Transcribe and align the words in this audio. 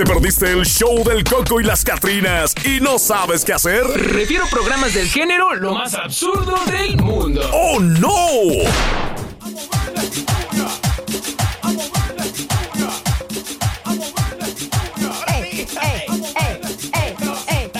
¿Te 0.00 0.06
perdiste 0.06 0.50
el 0.50 0.64
show 0.64 1.04
del 1.04 1.22
Coco 1.24 1.60
y 1.60 1.62
las 1.62 1.84
Catrinas 1.84 2.54
y 2.64 2.80
no 2.80 2.98
sabes 2.98 3.44
qué 3.44 3.52
hacer? 3.52 3.84
Refiero 3.84 4.46
programas 4.50 4.94
del 4.94 5.06
género 5.06 5.54
lo 5.54 5.74
más 5.74 5.92
absurdo 5.92 6.56
del 6.64 6.96
mundo. 6.96 7.42
¡Oh, 7.52 7.78
no! 7.78 8.16
¡Ey, 15.28 15.68
ey, 15.82 16.06
ey, 16.34 16.60
ey, 16.94 17.16
ey! 17.48 17.70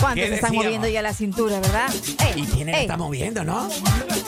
¿Cuántos 0.00 0.14
¿Qué 0.14 0.28
se 0.28 0.34
están 0.36 0.54
moviendo 0.54 0.88
ya 0.88 1.02
la 1.02 1.12
cintura, 1.12 1.60
verdad? 1.60 1.92
Ey, 2.26 2.42
¿Y 2.42 2.46
quién 2.46 2.70
está 2.70 2.96
moviendo, 2.96 3.44
no? 3.44 3.68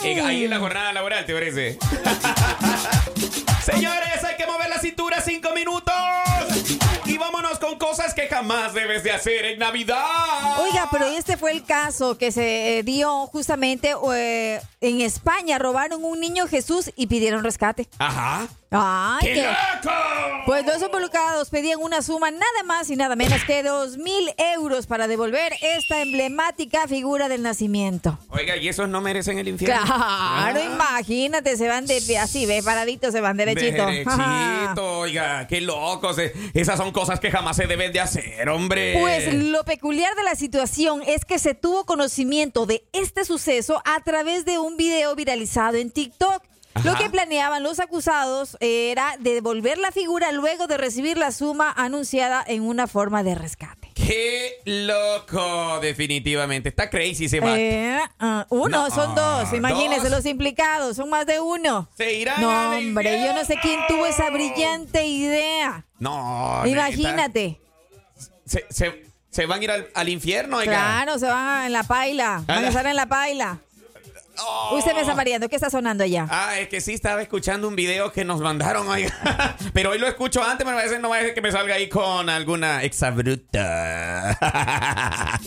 Eh, 0.03 0.21
Ahí 0.21 0.43
en 0.43 0.51
la 0.51 0.59
jornada 0.59 0.93
laboral, 0.93 1.25
¿te 1.25 1.33
parece? 1.33 1.79
Señores, 3.65 4.23
hay 4.23 4.35
que 4.35 4.45
mover 4.45 4.69
la 4.69 4.77
cintura 4.77 5.19
cinco 5.19 5.49
minutos. 5.55 5.93
Cosas 8.13 8.29
que 8.29 8.35
jamás 8.35 8.73
debes 8.73 9.03
de 9.03 9.11
hacer 9.11 9.45
en 9.45 9.59
Navidad. 9.59 10.59
Oiga, 10.59 10.87
pero 10.91 11.05
este 11.05 11.37
fue 11.37 11.51
el 11.51 11.63
caso 11.63 12.17
que 12.17 12.31
se 12.31 12.79
eh, 12.79 12.83
dio 12.83 13.27
justamente 13.27 13.95
eh, 14.13 14.61
en 14.81 15.01
España. 15.01 15.57
Robaron 15.57 16.03
un 16.03 16.19
niño 16.19 16.47
Jesús 16.47 16.91
y 16.95 17.07
pidieron 17.07 17.43
rescate. 17.43 17.87
Ajá. 17.97 18.47
¡Ay, 18.73 19.19
¡Qué 19.27 19.33
qué! 19.35 19.43
loco! 19.43 19.95
Pues 20.45 20.65
los 20.65 20.81
involucrados 20.81 21.49
pedían 21.49 21.79
una 21.79 22.01
suma 22.01 22.29
nada 22.31 22.63
más 22.65 22.89
y 22.89 22.95
nada 22.97 23.15
menos 23.15 23.41
que 23.45 23.63
dos 23.63 23.97
mil 23.97 24.29
euros 24.55 24.87
para 24.87 25.07
devolver 25.07 25.53
esta 25.61 26.01
emblemática 26.01 26.87
figura 26.87 27.29
del 27.29 27.43
nacimiento. 27.43 28.17
Oiga, 28.29 28.57
¿y 28.57 28.67
esos 28.67 28.89
no 28.89 28.99
merecen 28.99 29.37
el 29.39 29.47
infierno? 29.47 29.81
Claro, 29.85 30.59
Ah. 30.61 30.73
imagínate, 30.73 31.55
se 31.55 31.67
van 31.69 31.85
de 31.85 32.17
así, 32.17 32.45
ve, 32.45 32.61
paraditos, 32.63 33.13
se 33.13 33.21
van 33.21 33.37
derechito. 33.37 33.85
Derechito, 33.85 34.97
oiga, 34.99 35.47
qué 35.47 35.61
locos. 35.61 36.17
eh. 36.17 36.33
Esas 36.53 36.77
son 36.77 36.91
cosas 36.91 37.19
que 37.19 37.31
jamás 37.31 37.55
se 37.55 37.67
deben 37.67 37.93
de 37.93 37.99
hacer, 38.01 38.49
hombre. 38.49 38.97
Pues 38.99 39.33
lo 39.33 39.63
peculiar 39.63 40.13
de 40.15 40.23
la 40.23 40.35
situación 40.35 41.01
es 41.07 41.23
que 41.25 41.39
se 41.39 41.53
tuvo 41.55 41.85
conocimiento 41.85 42.65
de 42.65 42.83
este 42.91 43.23
suceso 43.23 43.81
a 43.85 44.01
través 44.03 44.43
de 44.45 44.57
un 44.59 44.75
video 44.77 45.15
viralizado 45.15 45.77
en 45.77 45.89
TikTok. 45.91 46.43
Lo 46.83 46.95
que 46.95 47.09
planeaban 47.09 47.61
los 47.63 47.79
acusados 47.79 48.57
era 48.59 49.15
devolver 49.19 49.77
la 49.77 49.91
figura 49.91 50.31
luego 50.31 50.65
de 50.67 50.77
recibir 50.77 51.17
la 51.17 51.31
suma 51.31 51.71
anunciada 51.75 52.43
en 52.47 52.63
una 52.63 52.87
forma 52.87 53.21
de 53.23 53.35
rescate. 53.35 53.91
Qué 53.93 54.55
loco, 54.65 55.79
definitivamente. 55.81 56.69
Está 56.69 56.89
crazy 56.89 57.25
ese 57.25 57.39
vato. 57.39 57.55
Eh, 57.57 57.99
ah, 58.19 58.45
uno, 58.49 58.67
No, 58.89 58.89
son 58.89 59.13
dos. 59.15 59.53
Imagínense 59.53 60.09
dos. 60.09 60.17
los 60.17 60.25
implicados, 60.25 60.95
son 60.97 61.09
más 61.09 61.25
de 61.25 61.39
uno. 61.39 61.89
Se 61.95 62.13
irán 62.13 62.41
No, 62.41 62.71
hombre, 62.77 63.23
yo 63.23 63.33
no 63.33 63.45
sé 63.45 63.57
quién 63.61 63.79
tuvo 63.87 64.05
esa 64.05 64.29
brillante 64.31 65.05
idea. 65.05 65.85
No. 65.99 66.63
Imagínate. 66.65 67.59
Se, 68.45 68.65
se- 68.69 69.05
se 69.29 69.45
van 69.47 69.61
a 69.61 69.63
ir 69.63 69.71
al, 69.71 69.87
al 69.95 70.09
infierno, 70.09 70.57
oiga. 70.57 70.71
Claro, 70.73 71.17
se 71.17 71.25
van 71.27 71.47
a- 71.47 71.65
en 71.65 71.73
la 71.73 71.83
paila. 71.83 72.43
Van 72.45 72.65
a 72.65 72.67
estar 72.67 72.85
en 72.85 72.95
la 72.95 73.05
paila. 73.07 73.59
Oh. 74.39 74.77
Usted 74.77 74.93
me 74.93 75.01
está 75.01 75.15
mareando. 75.15 75.47
¿Qué 75.49 75.55
está 75.55 75.69
sonando 75.69 76.03
allá? 76.03 76.27
Ah, 76.29 76.59
es 76.59 76.67
que 76.67 76.81
sí 76.81 76.93
estaba 76.93 77.21
escuchando 77.21 77.67
un 77.67 77.75
video 77.75 78.11
que 78.11 78.25
nos 78.25 78.41
mandaron, 78.41 78.87
oiga. 78.87 79.57
Pero 79.73 79.91
hoy 79.91 79.99
lo 79.99 80.07
escucho 80.07 80.43
antes, 80.43 80.65
pero 80.65 80.77
a 80.77 80.81
veces 80.81 80.99
no 80.99 81.09
va 81.09 81.17
a 81.17 81.21
ser 81.21 81.33
que 81.33 81.41
me 81.41 81.51
salga 81.51 81.75
ahí 81.75 81.89
con 81.89 82.29
alguna 82.29 82.83
exabruta. 82.83 84.37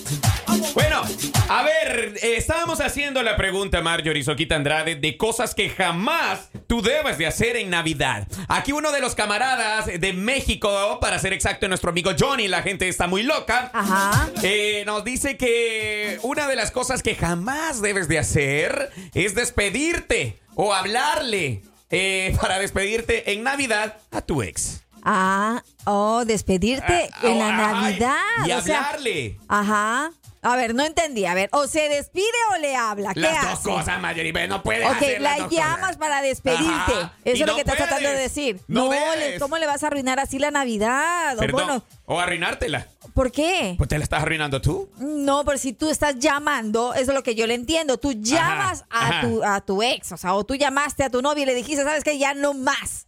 Bueno, 0.74 1.02
a 1.48 1.62
ver, 1.62 2.14
eh, 2.22 2.36
estábamos 2.36 2.80
haciendo 2.80 3.22
la 3.22 3.36
pregunta, 3.36 3.80
Marjorie 3.80 4.22
Soquita 4.22 4.56
Andrade, 4.56 4.94
de 4.94 5.16
cosas 5.16 5.54
que 5.54 5.70
jamás 5.70 6.50
tú 6.66 6.82
debes 6.82 7.18
de 7.18 7.26
hacer 7.26 7.56
en 7.56 7.70
Navidad. 7.70 8.26
Aquí 8.48 8.72
uno 8.72 8.92
de 8.92 9.00
los 9.00 9.14
camaradas 9.14 9.86
de 9.86 10.12
México, 10.12 10.98
para 11.00 11.18
ser 11.18 11.32
exacto, 11.32 11.68
nuestro 11.68 11.90
amigo 11.90 12.12
Johnny, 12.18 12.48
la 12.48 12.62
gente 12.62 12.88
está 12.88 13.06
muy 13.06 13.22
loca. 13.22 13.70
Ajá. 13.72 14.30
Eh, 14.42 14.82
nos 14.86 15.04
dice 15.04 15.36
que 15.36 16.18
una 16.22 16.46
de 16.46 16.56
las 16.56 16.70
cosas 16.70 17.02
que 17.02 17.14
jamás 17.14 17.80
debes 17.80 18.08
de 18.08 18.18
hacer 18.18 18.75
es 19.14 19.34
despedirte 19.34 20.38
o 20.54 20.72
hablarle 20.74 21.62
eh, 21.90 22.36
para 22.40 22.58
despedirte 22.58 23.32
en 23.32 23.42
Navidad 23.42 23.96
a 24.10 24.20
tu 24.22 24.42
ex. 24.42 24.82
Ah, 25.08 25.62
oh, 25.84 26.24
despedirte 26.24 27.08
Ah, 27.12 27.20
en 27.22 27.38
la 27.38 27.48
ay, 27.48 27.56
Navidad. 27.56 28.16
Y 28.46 28.52
o 28.52 28.60
sea, 28.60 28.78
hablarle. 28.86 29.38
ajá. 29.48 30.10
A 30.42 30.54
ver, 30.54 30.74
no 30.76 30.84
entendí. 30.84 31.26
A 31.26 31.34
ver, 31.34 31.48
o 31.52 31.66
se 31.66 31.88
despide 31.88 32.26
o 32.54 32.58
le 32.58 32.76
habla. 32.76 33.12
¿Qué 33.14 33.20
Las 33.20 33.38
hace? 33.38 33.48
dos 33.48 33.58
cosas, 33.78 34.00
Mayori, 34.00 34.32
pero 34.32 34.46
no 34.46 34.62
puedes 34.62 34.86
Ok, 34.86 34.94
hacer 34.96 35.20
las 35.20 35.38
la 35.38 35.44
dos 35.44 35.52
llamas 35.52 35.80
cosas. 35.80 35.96
para 35.96 36.22
despedirte. 36.22 36.64
Ajá, 36.92 37.12
Eso 37.24 37.34
es 37.34 37.40
lo 37.40 37.46
no 37.46 37.54
que 37.54 37.60
estás 37.62 37.74
puedes. 37.76 37.88
tratando 37.88 38.10
de 38.10 38.16
decir. 38.22 38.60
No 38.68 38.88
le- 38.92 39.00
debes. 39.18 39.40
¿cómo 39.40 39.58
le 39.58 39.66
vas 39.66 39.82
a 39.82 39.88
arruinar 39.88 40.20
así 40.20 40.38
la 40.38 40.52
Navidad? 40.52 41.36
O 41.36 41.40
Perdón, 41.40 41.66
Bueno, 41.66 41.84
o 42.04 42.20
arruinártela. 42.20 42.86
¿Por 43.16 43.32
qué? 43.32 43.74
Pues 43.78 43.88
te 43.88 43.96
la 43.96 44.04
estás 44.04 44.22
arruinando 44.22 44.60
tú. 44.60 44.90
No, 44.98 45.42
pero 45.44 45.56
si 45.56 45.72
tú 45.72 45.88
estás 45.88 46.18
llamando, 46.18 46.92
eso 46.92 47.10
es 47.10 47.14
lo 47.14 47.22
que 47.22 47.34
yo 47.34 47.46
le 47.46 47.54
entiendo. 47.54 47.96
Tú 47.96 48.12
llamas 48.12 48.84
a, 48.90 49.08
ajá. 49.08 49.20
Tu, 49.22 49.42
a 49.42 49.60
tu 49.62 49.82
ex, 49.82 50.12
o 50.12 50.16
sea, 50.18 50.34
o 50.34 50.44
tú 50.44 50.54
llamaste 50.54 51.02
a 51.02 51.10
tu 51.10 51.22
novia 51.22 51.42
y 51.42 51.46
le 51.46 51.54
dijiste, 51.54 51.82
¿sabes 51.82 52.04
qué? 52.04 52.18
Ya 52.18 52.34
no 52.34 52.52
más. 52.52 53.06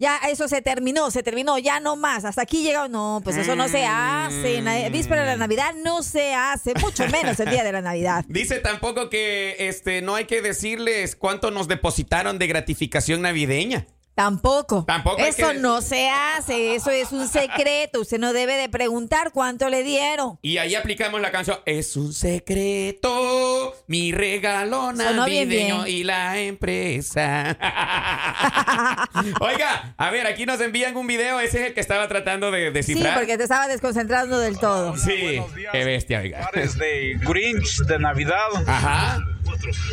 Ya 0.00 0.18
eso 0.28 0.48
se 0.48 0.60
terminó, 0.60 1.12
se 1.12 1.22
terminó, 1.22 1.56
ya 1.56 1.78
no 1.78 1.94
más. 1.94 2.24
Hasta 2.24 2.42
aquí 2.42 2.64
llega. 2.64 2.88
No, 2.88 3.20
pues 3.22 3.36
eso 3.36 3.54
no 3.54 3.68
se 3.68 3.86
hace. 3.86 4.58
En 4.58 4.64
la 4.64 4.88
víspera 4.88 5.22
de 5.22 5.28
la 5.28 5.36
Navidad 5.36 5.72
no 5.84 6.02
se 6.02 6.34
hace, 6.34 6.74
mucho 6.74 7.06
menos 7.08 7.38
el 7.38 7.48
día 7.50 7.62
de 7.62 7.70
la 7.70 7.80
Navidad. 7.80 8.24
Dice 8.28 8.58
tampoco 8.58 9.08
que 9.08 9.54
este 9.60 10.02
no 10.02 10.16
hay 10.16 10.24
que 10.24 10.42
decirles 10.42 11.14
cuánto 11.14 11.52
nos 11.52 11.68
depositaron 11.68 12.40
de 12.40 12.48
gratificación 12.48 13.22
navideña. 13.22 13.86
Tampoco. 14.14 14.84
Tampoco 14.86 15.18
Eso 15.18 15.48
que- 15.50 15.58
no 15.58 15.80
se 15.82 16.08
hace, 16.08 16.76
eso 16.76 16.90
es 16.90 17.10
un 17.10 17.26
secreto. 17.28 18.00
Usted 18.00 18.18
no 18.18 18.32
debe 18.32 18.54
de 18.56 18.68
preguntar 18.68 19.32
cuánto 19.32 19.68
le 19.68 19.82
dieron. 19.82 20.38
Y 20.40 20.58
ahí 20.58 20.74
aplicamos 20.76 21.20
la 21.20 21.32
canción 21.32 21.58
Es 21.66 21.96
un 21.96 22.12
secreto, 22.12 23.74
mi 23.88 24.12
regalo 24.12 24.92
bien, 24.92 25.16
navideño 25.16 25.82
bien. 25.84 25.96
y 25.96 26.04
la 26.04 26.38
empresa. 26.38 27.56
Oiga, 29.40 29.94
a 29.96 30.10
ver, 30.10 30.26
aquí 30.26 30.46
nos 30.46 30.60
envían 30.60 30.96
un 30.96 31.06
video, 31.06 31.40
ese 31.40 31.60
es 31.60 31.66
el 31.68 31.74
que 31.74 31.80
estaba 31.80 32.06
tratando 32.08 32.50
de 32.50 32.68
Sí, 32.68 32.72
descifrar. 32.72 33.14
porque 33.18 33.36
te 33.36 33.42
estaba 33.44 33.66
desconcentrando 33.68 34.38
del 34.38 34.58
todo. 34.58 34.96
Sí, 34.96 35.40
qué 35.72 35.84
bestia, 35.84 36.20
oiga. 36.20 36.40
Pares 36.40 36.76
de 36.78 37.18
Grinch 37.20 37.78
de 37.86 37.98
Navidad. 37.98 38.34
Ajá. 38.66 39.18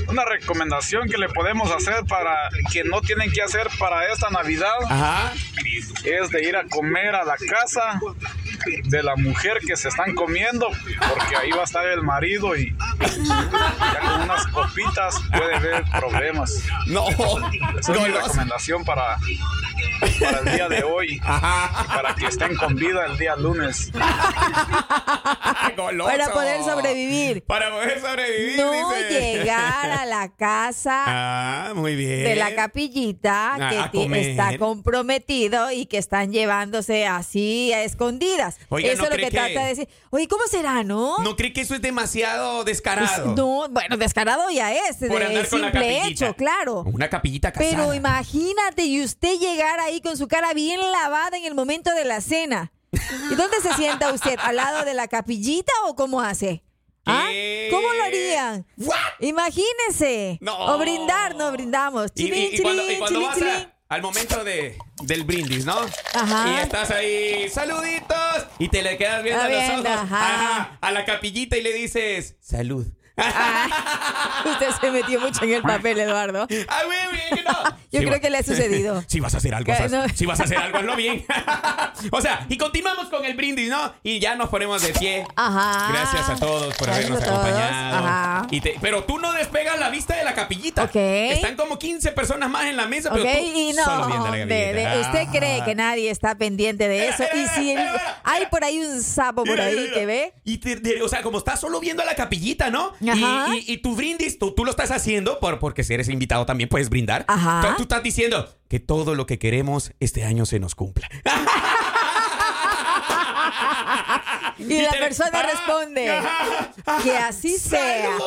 Una 0.08 0.26
recomendación 0.26 1.08
que 1.08 1.18
le 1.18 1.30
podemos 1.30 1.72
hacer 1.72 2.04
para 2.06 2.50
que 2.72 2.84
no 2.84 3.02
tienen 3.02 3.32
que 3.32 3.42
hacer 3.42 3.68
para 3.80 4.12
esta 4.12 4.30
Navidad 4.30 4.74
Ajá. 4.90 5.34
es 6.04 6.30
de 6.30 6.44
ir 6.48 6.56
a 6.56 6.66
comer 6.66 7.16
a 7.16 7.24
la 7.24 7.36
casa 7.38 8.00
de 8.84 9.04
la 9.04 9.16
mujer 9.16 9.60
que 9.66 9.76
se 9.76 9.90
están 9.90 10.14
comiendo, 10.16 10.68
porque 11.10 11.36
ahí 11.36 11.52
va 11.52 11.62
a 11.62 11.64
estar 11.66 11.86
el 11.88 12.02
marido 12.04 12.56
y 12.56 12.76
ya 13.20 14.00
con 14.02 14.22
unas 14.24 14.48
copitas 14.48 15.16
puede 15.32 15.56
haber 15.56 15.84
problemas. 15.92 16.64
No, 16.88 17.08
Esa 17.80 17.94
es 17.94 18.00
mi 18.02 18.08
recomendación 18.08 18.84
para, 18.86 19.18
para 20.20 20.40
el 20.40 20.52
día 20.56 20.70
de 20.70 20.84
hoy, 20.84 21.20
para 21.20 22.16
que 22.16 22.26
estén 22.28 22.56
con 22.56 22.76
vida 22.76 23.06
el 23.06 23.18
día 23.18 23.36
lunes. 23.36 23.92
Goloso. 25.78 26.10
Para 26.10 26.30
poder 26.32 26.64
sobrevivir. 26.64 27.44
Para 27.44 27.70
poder 27.72 28.02
sobrevivir. 28.02 28.58
No 28.58 28.72
dice. 28.72 29.38
llegar 29.38 29.92
a 29.92 30.06
la 30.06 30.30
casa 30.36 31.04
Ah, 31.08 31.74
muy 31.76 31.96
bien. 31.96 32.24
de 32.24 32.36
la 32.36 32.54
capillita 32.56 33.90
que 33.92 34.30
está 34.32 34.58
comprometido 34.58 35.72
y 35.72 35.86
que 35.86 35.98
están 35.98 36.32
llevándose 36.32 37.08
así 37.08 37.72
a 37.74 37.84
escondidas. 37.84 38.51
Oiga, 38.70 38.92
eso 38.92 38.98
¿no 39.04 39.04
es 39.06 39.10
lo 39.12 39.16
que, 39.18 39.24
que- 39.24 39.32
trata 39.32 39.62
de 39.64 39.68
decir. 39.68 39.90
Oye, 40.10 40.28
¿cómo 40.28 40.44
será, 40.48 40.84
no? 40.84 41.18
¿No 41.20 41.36
cree 41.36 41.54
que 41.54 41.62
eso 41.62 41.76
es 41.76 41.82
demasiado 41.82 42.64
Pues, 42.64 42.66
descarado? 42.66 43.36
no, 43.36 43.68
bueno, 43.70 43.98
descarado 43.98 44.50
ya 44.52 44.74
es, 44.74 44.98
Por 44.98 45.20
de 45.20 45.26
andar 45.26 45.50
con 45.50 45.62
la 45.62 45.72
simple 45.72 45.72
capillita. 45.98 46.26
hecho, 46.28 46.36
claro. 46.36 46.84
Una 46.86 47.10
capillita 47.10 47.52
casada. 47.52 47.70
Pero 47.72 47.94
imagínate 47.94 48.84
y 48.86 49.02
usted 49.04 49.38
llegar 49.40 49.80
ahí 49.80 50.02
con 50.02 50.18
su 50.18 50.28
cara 50.28 50.54
bien 50.54 50.80
lavada 50.80 51.38
en 51.38 51.46
el 51.46 51.56
momento 51.56 51.94
de 51.94 52.06
la 52.06 52.22
cena. 52.22 52.72
¿Y 53.32 53.36
dónde 53.36 53.62
se 53.62 53.74
sienta 53.76 54.12
usted? 54.12 54.36
¿Al 54.44 54.58
lado 54.58 54.84
de 54.84 54.94
la 54.94 55.08
capillita 55.08 55.72
o 55.88 55.96
cómo 55.96 56.22
hace? 56.22 56.64
¿Ah? 57.06 57.30
¿Cómo 57.72 57.88
lo 57.94 58.04
harían? 58.04 58.66
What? 58.78 58.96
Imagínese. 59.22 60.38
No. 60.42 60.58
O 60.58 60.78
brindar, 60.78 61.36
no 61.36 61.52
brindamos. 61.52 62.12
Y, 62.16 62.24
y- 62.24 62.26
Chilín, 62.32 62.50
y 62.54 62.60
cuando, 62.62 62.82
y 62.84 62.86
chilín, 62.86 63.00
cuando 63.00 63.20
chilín, 63.34 63.48
vas 63.48 63.62
a- 63.66 63.76
al 63.90 64.02
momento 64.02 64.44
de, 64.44 64.78
del 65.04 65.24
brindis, 65.24 65.66
¿no? 65.66 65.78
Ajá. 66.14 66.52
Y 66.52 66.64
estás 66.64 66.92
ahí, 66.92 67.50
saluditos, 67.50 68.48
y 68.60 68.70
te 68.70 68.82
le 68.82 68.98
quedas 68.98 69.24
viendo 69.24 69.44
a 69.44 69.50
los 69.50 69.70
ojos 69.70 69.86
ajá. 69.86 70.04
ajá, 70.04 70.78
a 70.82 70.92
la 70.92 71.06
capillita 71.06 71.58
y 71.58 71.62
le 71.62 71.74
dices, 71.74 72.36
salud. 72.40 72.86
Ah, 73.24 74.42
usted 74.52 74.68
se 74.80 74.92
metió 74.92 75.20
mucho 75.20 75.44
en 75.44 75.54
el 75.54 75.62
papel, 75.62 76.00
Eduardo. 76.00 76.48
Ay, 76.50 76.86
güey, 76.86 77.00
güey, 77.08 77.30
que 77.36 77.44
no. 77.44 77.52
Yo 77.92 78.00
Sí 78.00 78.06
creo 78.06 78.12
va- 78.14 78.20
que 78.20 78.30
le 78.30 78.38
ha 78.38 78.44
sucedido. 78.44 79.04
Si 79.08 79.20
vas 79.20 79.34
a 79.34 79.38
hacer 79.38 79.54
algo, 79.54 79.74
no. 79.90 80.08
si 80.16 80.26
vas 80.26 80.40
a 80.40 80.44
hacer 80.44 80.58
algo, 80.58 80.78
hazlo 80.78 80.96
bien. 80.96 81.26
o 82.12 82.22
sea, 82.22 82.46
y 82.50 82.58
continuamos 82.58 83.08
con 83.10 83.26
el 83.26 83.36
brindis, 83.36 83.70
¿no? 83.70 83.94
Y 84.04 84.20
ya 84.20 84.36
nos 84.36 84.50
ponemos 84.50 84.82
de 84.82 84.90
pie. 84.94 85.26
Ajá. 85.36 85.92
Gracias 85.92 86.30
a 86.30 86.36
todos 86.36 86.74
por 86.76 86.88
Gracias 86.88 87.06
habernos 87.12 87.22
a 87.22 87.26
todos. 87.26 87.40
acompañado. 87.40 87.98
Ajá. 88.08 88.48
Y 88.52 88.62
te- 88.62 88.76
pero 88.82 89.04
tú 89.04 89.20
no 89.20 89.34
despegas 89.34 89.78
la 89.80 89.90
vista 89.90 90.16
de 90.16 90.24
la 90.24 90.34
capillita. 90.34 90.84
Ok. 90.84 90.96
Están 90.96 91.56
como 91.56 91.78
15 91.78 92.12
personas 92.14 92.50
más 92.50 92.66
en 92.66 92.78
la 92.78 92.88
mesa, 92.88 93.10
pero 93.12 93.24
tú 93.24 93.30
y 93.30 93.74
solo 93.74 94.00
no, 94.00 94.08
viendo 94.08 94.26
la 94.30 94.32
de- 94.32 94.40
capillita. 94.48 94.94
de- 94.96 95.02
usted 95.02 95.26
Ah. 95.28 95.32
cree 95.32 95.64
que 95.66 95.76
nadie 95.76 96.10
está 96.10 96.36
pendiente 96.36 96.88
de 96.88 97.10
eso. 97.10 97.24
Y 97.34 97.48
si 97.50 97.72
el- 97.72 97.80
mira, 97.80 98.22
hay 98.24 98.46
por 98.48 98.64
ahí 98.64 98.80
un 98.80 99.02
sapo 99.02 99.44
por 99.44 99.60
ahí 99.60 99.90
que 99.94 100.06
ve. 100.06 100.34
Y 100.46 100.58
te- 100.60 100.78
te- 100.78 101.02
o 101.02 101.08
sea, 101.10 101.22
como 101.22 101.38
estás 101.40 101.60
solo 101.60 101.80
viendo 101.80 102.04
la 102.06 102.16
capillita, 102.16 102.70
¿no? 102.70 102.94
Y, 103.16 103.24
Ajá. 103.24 103.56
y- 103.56 103.72
y 103.74 103.78
tu 103.78 103.96
brindis, 103.96 104.40
tú, 104.40 104.52
tú 104.54 104.66
lo 104.66 104.72
estás 104.72 104.92
haciendo 104.92 105.40
por, 105.40 105.60
porque 105.60 105.84
si 105.84 105.94
eres 105.94 106.10
invitado 106.10 106.46
también 106.46 106.70
puedes 106.70 106.90
brindar. 106.90 107.26
Ajá. 107.28 107.56
Entonces, 107.58 107.78
tú 107.78 107.84
estás 107.84 108.04
diciendo 108.04 108.50
que 108.70 108.80
todo 108.80 109.16
lo 109.16 109.26
que 109.26 109.40
queremos 109.40 109.92
este 110.00 110.24
año 110.24 110.46
se 110.46 110.60
nos 110.60 110.76
cumpla. 110.76 111.10
Y 114.60 114.82
la 114.84 114.92
te- 114.92 114.98
persona 115.00 115.32
Ah, 115.34 115.44
responde 115.44 116.22
que 117.04 117.18
así 117.18 117.58
sea. 117.58 118.12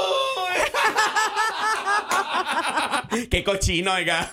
Qué 3.30 3.44
cochino, 3.44 3.92
oiga. 3.92 4.28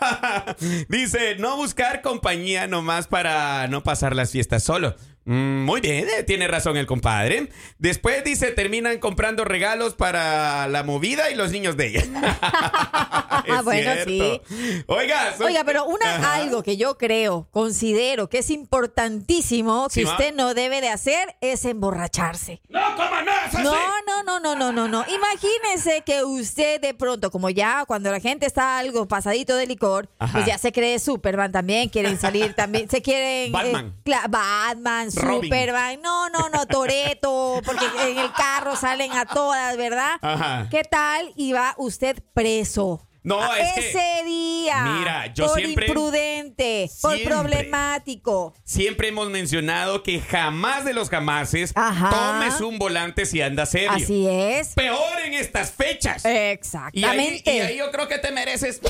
Dice, 0.89 1.35
no 1.37 1.55
buscar 1.57 2.01
compañía 2.01 2.65
nomás 2.67 3.07
para 3.07 3.67
no 3.67 3.83
pasar 3.83 4.15
las 4.15 4.31
fiestas 4.31 4.63
solo. 4.63 4.95
Mm, 5.25 5.65
muy 5.65 5.81
bien, 5.81 6.07
eh, 6.09 6.23
tiene 6.23 6.47
razón 6.47 6.77
el 6.77 6.87
compadre. 6.87 7.49
Después 7.77 8.23
dice, 8.23 8.51
terminan 8.51 8.97
comprando 8.99 9.45
regalos 9.45 9.93
para 9.93 10.67
la 10.67 10.83
movida 10.83 11.29
y 11.29 11.35
los 11.35 11.51
niños 11.51 11.77
de 11.77 11.87
ella. 11.87 12.03
Es 13.43 13.63
Bueno, 13.63 13.91
cierto. 13.93 14.43
Oiga, 14.87 15.33
son- 15.35 15.47
Oiga, 15.47 15.63
pero 15.63 15.85
una 15.85 16.15
Ajá. 16.17 16.35
algo 16.35 16.61
que 16.61 16.77
yo 16.77 16.97
creo, 16.97 17.47
considero 17.51 18.29
que 18.29 18.39
es 18.39 18.51
importantísimo 18.51 19.87
que 19.87 20.01
Sí, 20.01 20.05
usted 20.05 20.33
no 20.35 20.53
debe 20.53 20.79
de 20.79 20.89
hacer 20.89 21.35
es 21.41 21.65
emborracharse. 21.65 22.61
No, 22.69 22.79
¿cómo 22.95 23.09
no? 23.21 23.63
No, 23.63 23.71
sí. 23.71 23.77
no, 24.07 24.23
no, 24.23 24.39
no, 24.39 24.55
no, 24.55 24.71
no, 24.71 24.87
no. 24.87 25.05
Imagínese 25.07 26.01
que 26.05 26.23
usted 26.23 26.79
de 26.81 26.93
pronto, 26.93 27.31
como 27.31 27.49
ya 27.49 27.85
cuando 27.85 28.11
la 28.11 28.19
gente 28.19 28.45
está 28.45 28.77
algo 28.77 29.07
pasadito 29.07 29.55
de 29.55 29.65
licor, 29.65 30.09
Ajá. 30.19 30.33
pues 30.33 30.45
ya 30.45 30.57
se 30.59 30.71
cree 30.71 30.99
Superman 30.99 31.51
también, 31.51 31.89
quieren 31.89 32.19
salir 32.19 32.53
también, 32.53 32.89
se 32.89 33.01
quieren... 33.01 33.49
eh, 33.55 33.91
Batman. 34.29 35.10
Batman, 35.15 35.33
Robin. 35.35 35.49
Superman, 35.49 36.01
no, 36.01 36.29
no, 36.29 36.49
no, 36.49 36.65
Toreto, 36.65 37.61
porque 37.65 37.85
en 38.09 38.17
el 38.17 38.31
carro 38.33 38.75
salen 38.75 39.11
a 39.13 39.25
todas, 39.25 39.77
¿verdad? 39.77 40.15
Ajá. 40.21 40.67
¿Qué 40.69 40.83
tal? 40.83 41.31
Y 41.35 41.53
va 41.53 41.73
usted 41.77 42.21
preso. 42.33 43.07
No, 43.23 43.39
A 43.39 43.59
es 43.59 43.73
que- 43.73 43.89
Ese 43.91 44.23
día. 44.25 44.81
Mira, 44.97 45.27
yo 45.31 45.45
por 45.45 45.59
siempre- 45.59 45.85
imprudente, 45.85 46.89
por 47.03 47.21
problemático. 47.23 48.55
Siempre 48.63 49.09
hemos 49.09 49.29
mencionado 49.29 50.01
que 50.01 50.19
jamás 50.21 50.85
de 50.85 50.93
los 50.93 51.09
jamases 51.09 51.71
Ajá. 51.75 52.09
tomes 52.09 52.59
un 52.61 52.79
volante 52.79 53.27
si 53.27 53.39
andas 53.41 53.69
serio. 53.69 53.91
Así 53.91 54.27
es. 54.27 54.69
Peor 54.73 55.19
en 55.23 55.33
estas 55.35 55.71
fechas. 55.71 56.25
Y 56.25 56.27
ahí, 56.29 56.35
Exactamente. 56.53 57.55
y 57.55 57.59
ahí 57.59 57.77
yo 57.77 57.91
creo 57.91 58.07
que 58.07 58.17
te 58.17 58.31
mereces 58.31 58.81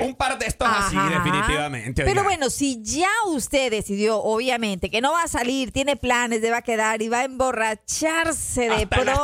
un 0.00 0.14
par 0.14 0.38
de 0.38 0.46
estos 0.46 0.68
así, 0.68 0.96
definitivamente. 0.96 2.02
Pero 2.04 2.20
oiga. 2.20 2.22
bueno, 2.24 2.50
si 2.50 2.82
ya 2.82 3.10
usted 3.26 3.70
decidió, 3.70 4.18
obviamente, 4.18 4.90
que 4.90 5.00
no 5.00 5.12
va 5.12 5.22
a 5.24 5.28
salir, 5.28 5.72
tiene 5.72 5.96
planes 5.96 6.42
de 6.42 6.50
va 6.50 6.58
a 6.58 6.62
quedar 6.62 7.02
y 7.02 7.08
va 7.08 7.20
a 7.20 7.24
emborracharse 7.24 8.68
de 8.68 8.86
pronto, 8.86 9.22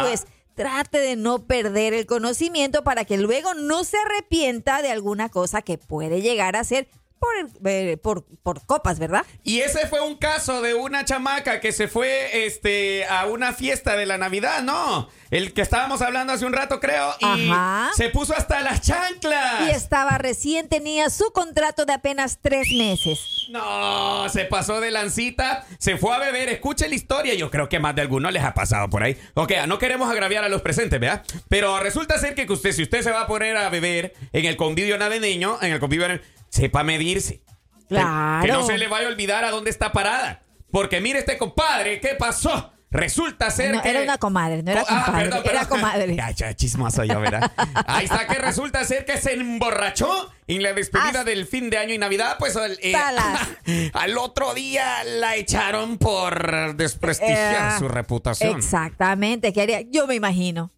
pues 0.00 0.26
trate 0.54 0.98
de 0.98 1.16
no 1.16 1.46
perder 1.46 1.94
el 1.94 2.06
conocimiento 2.06 2.84
para 2.84 3.04
que 3.04 3.18
luego 3.18 3.54
no 3.54 3.84
se 3.84 3.96
arrepienta 3.98 4.82
de 4.82 4.90
alguna 4.90 5.28
cosa 5.28 5.62
que 5.62 5.78
puede 5.78 6.20
llegar 6.20 6.56
a 6.56 6.64
ser 6.64 6.88
por, 7.24 7.70
eh, 7.70 7.96
por, 7.96 8.24
por 8.42 8.66
copas, 8.66 8.98
¿verdad? 8.98 9.24
Y 9.42 9.60
ese 9.60 9.86
fue 9.86 10.00
un 10.00 10.16
caso 10.16 10.60
de 10.60 10.74
una 10.74 11.04
chamaca 11.04 11.60
que 11.60 11.72
se 11.72 11.88
fue 11.88 12.46
este, 12.46 13.06
a 13.06 13.26
una 13.26 13.52
fiesta 13.52 13.96
de 13.96 14.06
la 14.06 14.18
Navidad, 14.18 14.62
¿no? 14.62 15.08
El 15.30 15.52
que 15.52 15.62
estábamos 15.62 16.02
hablando 16.02 16.32
hace 16.32 16.44
un 16.44 16.52
rato, 16.52 16.80
creo. 16.80 17.14
Y 17.18 17.50
Ajá. 17.50 17.90
se 17.96 18.08
puso 18.10 18.36
hasta 18.36 18.60
las 18.60 18.82
chanclas. 18.82 19.68
Y 19.68 19.70
estaba 19.70 20.18
recién, 20.18 20.68
tenía 20.68 21.10
su 21.10 21.32
contrato 21.32 21.86
de 21.86 21.94
apenas 21.94 22.38
tres 22.40 22.68
meses. 22.72 23.46
No, 23.48 24.28
se 24.28 24.44
pasó 24.44 24.80
de 24.80 24.90
lancita, 24.90 25.66
se 25.78 25.96
fue 25.96 26.14
a 26.14 26.18
beber. 26.18 26.50
Escuche 26.50 26.88
la 26.88 26.94
historia, 26.94 27.34
yo 27.34 27.50
creo 27.50 27.68
que 27.68 27.80
más 27.80 27.94
de 27.94 28.02
alguno 28.02 28.30
les 28.30 28.44
ha 28.44 28.54
pasado 28.54 28.88
por 28.90 29.02
ahí. 29.02 29.16
Ok, 29.34 29.52
no 29.66 29.78
queremos 29.78 30.10
agraviar 30.10 30.44
a 30.44 30.48
los 30.48 30.62
presentes, 30.62 31.00
¿verdad? 31.00 31.24
Pero 31.48 31.80
resulta 31.80 32.18
ser 32.18 32.34
que 32.34 32.46
usted, 32.52 32.72
si 32.72 32.82
usted 32.82 33.02
se 33.02 33.10
va 33.10 33.22
a 33.22 33.26
poner 33.26 33.56
a 33.56 33.68
beber 33.70 34.14
en 34.32 34.44
el 34.44 34.56
convivio 34.56 34.98
navideño, 34.98 35.58
en 35.62 35.72
el 35.72 35.80
convivio 35.80 36.06
navideño, 36.06 36.33
sepa 36.54 36.82
medirse. 36.84 37.38
Que- 37.38 37.44
Claro. 37.88 38.46
Que 38.46 38.52
no 38.52 38.64
se 38.66 38.78
le 38.78 38.88
vaya 38.88 39.06
a 39.08 39.10
olvidar 39.10 39.44
a 39.44 39.50
dónde 39.50 39.70
está 39.70 39.92
parada. 39.92 40.42
Porque 40.70 41.00
mire 41.00 41.18
este 41.18 41.36
compadre, 41.36 42.00
¿qué 42.00 42.14
pasó? 42.18 42.72
Resulta 42.90 43.50
ser 43.50 43.74
No, 43.74 43.82
que... 43.82 43.90
era 43.90 44.02
una 44.02 44.18
comadre, 44.18 44.62
no 44.62 44.70
era 44.70 44.82
ah, 44.88 45.04
compadre, 45.04 45.24
perdón, 45.28 45.42
era 45.44 45.60
perdón. 45.60 45.80
comadre. 45.80 46.16
Ya, 46.16 46.30
ya, 46.30 46.54
chismoso 46.54 47.04
yo, 47.04 47.20
¿verdad? 47.20 47.50
Ahí 47.86 48.04
está 48.04 48.26
que 48.28 48.34
resulta 48.38 48.84
ser 48.84 49.04
que 49.04 49.18
se 49.18 49.34
emborrachó 49.34 50.32
en 50.46 50.62
la 50.62 50.72
despedida 50.72 51.20
Ah. 51.20 51.24
del 51.24 51.46
fin 51.46 51.70
de 51.70 51.78
año 51.78 51.92
y 51.92 51.98
Navidad, 51.98 52.36
pues 52.38 52.56
al, 52.56 52.78
eh, 52.82 52.94
al 53.92 54.16
otro 54.18 54.54
día 54.54 55.02
la 55.04 55.34
echaron 55.36 55.98
por 55.98 56.76
desprestigiar 56.76 57.74
Eh, 57.74 57.78
su 57.80 57.88
reputación. 57.88 58.56
Exactamente, 58.56 59.52
¿qué 59.52 59.62
haría? 59.62 59.80
Yo 59.82 60.06
me 60.06 60.14
imagino. 60.14 60.70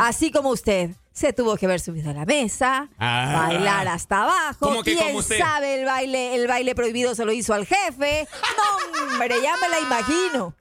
Así 0.00 0.30
como 0.30 0.50
usted 0.50 0.90
se 1.12 1.32
tuvo 1.32 1.56
que 1.56 1.66
haber 1.66 1.80
subido 1.80 2.10
a 2.10 2.14
la 2.14 2.24
mesa, 2.24 2.88
Ah. 2.98 3.46
bailar 3.48 3.88
hasta 3.88 4.22
abajo. 4.22 4.56
¿Cómo 4.60 4.82
que 4.84 4.94
¿Quién 4.96 5.20
sabe 5.22 5.80
el 5.80 5.84
baile, 5.84 6.34
el 6.36 6.46
baile 6.46 6.74
prohibido 6.76 7.14
se 7.16 7.24
lo 7.24 7.32
hizo 7.32 7.54
al 7.54 7.66
jefe? 7.66 8.28
No, 8.56 9.12
hombre, 9.12 9.34
ya 9.42 9.56
me 9.56 9.68
la 9.68 9.80
imagino. 9.80 10.54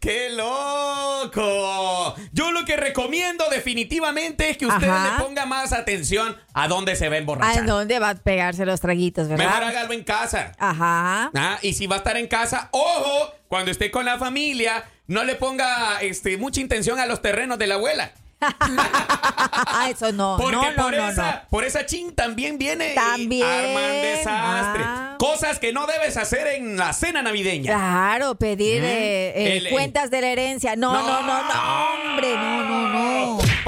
¡Qué 0.00 0.30
loco! 0.30 2.14
Yo 2.32 2.52
lo 2.52 2.64
que 2.64 2.76
recomiendo 2.76 3.44
definitivamente 3.50 4.50
es 4.50 4.56
que 4.56 4.66
usted 4.66 4.88
Ajá. 4.88 5.18
le 5.18 5.24
ponga 5.24 5.46
más 5.46 5.72
atención 5.72 6.36
a 6.54 6.68
dónde 6.68 6.96
se 6.96 7.08
va 7.08 7.14
a 7.14 7.16
¿A 7.16 7.20
emborrachar. 7.20 7.66
dónde 7.66 7.98
va 7.98 8.10
a 8.10 8.14
pegarse 8.14 8.64
los 8.64 8.80
traguitos, 8.80 9.28
Mejor 9.28 9.44
verdad? 9.44 9.62
hágalo 9.68 9.92
en 9.92 10.04
casa. 10.04 10.52
Ajá. 10.58 11.30
Ah, 11.34 11.58
y 11.62 11.74
si 11.74 11.86
va 11.86 11.96
a 11.96 11.98
estar 11.98 12.16
en 12.16 12.28
casa, 12.28 12.68
ojo, 12.72 13.32
cuando 13.48 13.70
esté 13.70 13.90
con 13.90 14.04
la 14.06 14.18
familia, 14.18 14.84
no 15.06 15.24
le 15.24 15.34
ponga 15.34 16.00
este, 16.02 16.36
mucha 16.36 16.60
intención 16.60 16.98
a 17.00 17.06
los 17.06 17.20
terrenos 17.20 17.58
de 17.58 17.66
la 17.66 17.74
abuela. 17.74 18.12
Ah, 18.40 19.88
eso 19.90 20.12
no. 20.12 20.36
Porque 20.38 20.56
no, 20.56 20.70
no, 20.70 20.82
por, 20.82 20.96
no, 20.96 21.08
esa, 21.08 21.46
por 21.50 21.64
esa 21.64 21.86
chin 21.86 22.14
también 22.14 22.58
viene 22.58 22.92
y 22.92 22.94
También. 22.94 23.46
arman 23.46 23.92
desastre. 24.02 24.82
Ah. 24.86 25.16
Cosas 25.18 25.58
que 25.58 25.72
no 25.72 25.86
debes 25.86 26.16
hacer 26.16 26.46
en 26.46 26.76
la 26.76 26.92
cena 26.92 27.22
navideña. 27.22 27.72
Claro, 27.74 28.36
pedir 28.36 28.82
eh, 28.84 29.28
eh, 29.34 29.56
El- 29.58 29.70
cuentas 29.70 30.10
de 30.10 30.20
la 30.20 30.28
herencia. 30.28 30.76
No, 30.76 30.92
no, 30.92 31.22
no, 31.22 31.42
no, 31.42 32.10
hombre, 32.10 32.34
no, 32.36 32.64
no. 32.64 32.77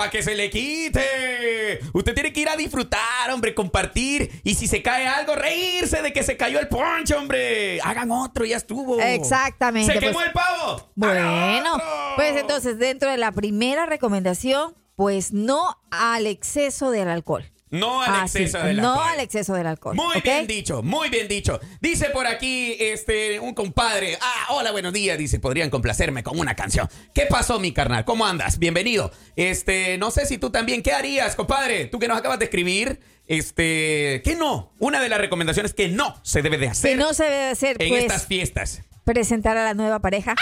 Para 0.00 0.10
que 0.10 0.22
se 0.22 0.34
le 0.34 0.48
quite. 0.48 1.78
Usted 1.92 2.14
tiene 2.14 2.32
que 2.32 2.40
ir 2.40 2.48
a 2.48 2.56
disfrutar, 2.56 3.30
hombre, 3.30 3.54
compartir. 3.54 4.40
Y 4.44 4.54
si 4.54 4.66
se 4.66 4.80
cae 4.82 5.06
algo, 5.06 5.34
reírse 5.34 6.00
de 6.00 6.10
que 6.14 6.22
se 6.22 6.38
cayó 6.38 6.58
el 6.58 6.68
poncho, 6.68 7.18
hombre. 7.18 7.78
Hagan 7.82 8.10
otro, 8.10 8.46
ya 8.46 8.56
estuvo. 8.56 8.98
Exactamente, 8.98 9.92
Se 9.92 9.98
quemó 9.98 10.14
pues. 10.14 10.26
el 10.28 10.32
pavo. 10.32 10.90
Bueno, 10.94 11.76
pues 12.16 12.34
entonces 12.34 12.78
dentro 12.78 13.10
de 13.10 13.18
la 13.18 13.30
primera 13.32 13.84
recomendación, 13.84 14.74
pues 14.96 15.34
no 15.34 15.78
al 15.90 16.26
exceso 16.26 16.90
del 16.90 17.10
alcohol. 17.10 17.52
No 17.70 18.02
al 18.02 18.10
Ah, 18.14 18.28
sí, 18.28 18.38
exceso 18.42 18.64
del 18.64 18.76
No 18.78 18.92
alcohol. 18.94 19.08
al 19.12 19.20
exceso 19.20 19.54
del 19.54 19.66
alcohol. 19.66 19.94
Muy 19.96 20.20
bien 20.22 20.46
dicho, 20.46 20.82
muy 20.82 21.08
bien 21.08 21.28
dicho. 21.28 21.60
Dice 21.80 22.06
por 22.10 22.26
aquí 22.26 22.76
este 22.80 23.38
un 23.38 23.54
compadre. 23.54 24.18
Ah, 24.20 24.46
hola, 24.50 24.72
buenos 24.72 24.92
días. 24.92 25.16
Dice, 25.16 25.38
podrían 25.38 25.70
complacerme 25.70 26.22
con 26.24 26.38
una 26.38 26.56
canción. 26.56 26.88
¿Qué 27.14 27.26
pasó, 27.26 27.60
mi 27.60 27.72
carnal? 27.72 28.04
¿Cómo 28.04 28.26
andas? 28.26 28.58
Bienvenido. 28.58 29.12
Este, 29.36 29.98
no 29.98 30.10
sé 30.10 30.26
si 30.26 30.38
tú 30.38 30.50
también. 30.50 30.82
¿Qué 30.82 30.92
harías, 30.92 31.36
compadre? 31.36 31.86
Tú 31.86 31.98
que 32.00 32.08
nos 32.08 32.18
acabas 32.18 32.38
de 32.40 32.46
escribir. 32.46 33.00
Este, 33.28 34.22
que 34.24 34.34
no. 34.34 34.72
Una 34.80 35.00
de 35.00 35.08
las 35.08 35.20
recomendaciones 35.20 35.72
que 35.72 35.88
no 35.88 36.18
se 36.24 36.42
debe 36.42 36.58
de 36.58 36.68
hacer 36.68 36.90
Que 36.90 36.96
no 36.96 37.14
se 37.14 37.22
debe 37.24 37.50
hacer, 37.50 37.76
en 37.80 37.88
pues, 37.90 38.02
estas 38.02 38.26
fiestas. 38.26 38.82
presentar 39.04 39.56
a 39.56 39.62
la 39.62 39.74
nueva 39.74 40.00
pareja. 40.00 40.34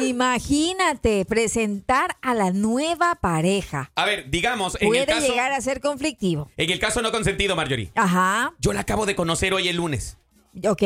Imagínate, 0.00 1.24
presentar 1.24 2.16
a 2.22 2.34
la 2.34 2.50
nueva 2.50 3.16
pareja. 3.16 3.90
A 3.94 4.04
ver, 4.04 4.30
digamos, 4.30 4.76
en 4.76 4.82
el 4.82 4.88
Puede 4.88 5.06
caso, 5.06 5.26
llegar 5.26 5.52
a 5.52 5.60
ser 5.60 5.80
conflictivo. 5.80 6.50
en 6.56 6.70
el 6.70 6.78
caso 6.78 7.02
no 7.02 7.12
consentido, 7.12 7.56
Marjorie. 7.56 7.92
Ajá, 7.94 8.54
Yo 8.58 8.72
la 8.72 8.80
acabo 8.80 9.06
de 9.06 9.14
conocer 9.14 9.52
hoy 9.54 9.68
el 9.68 9.76
lunes 9.76 10.16
ok. 10.66 10.82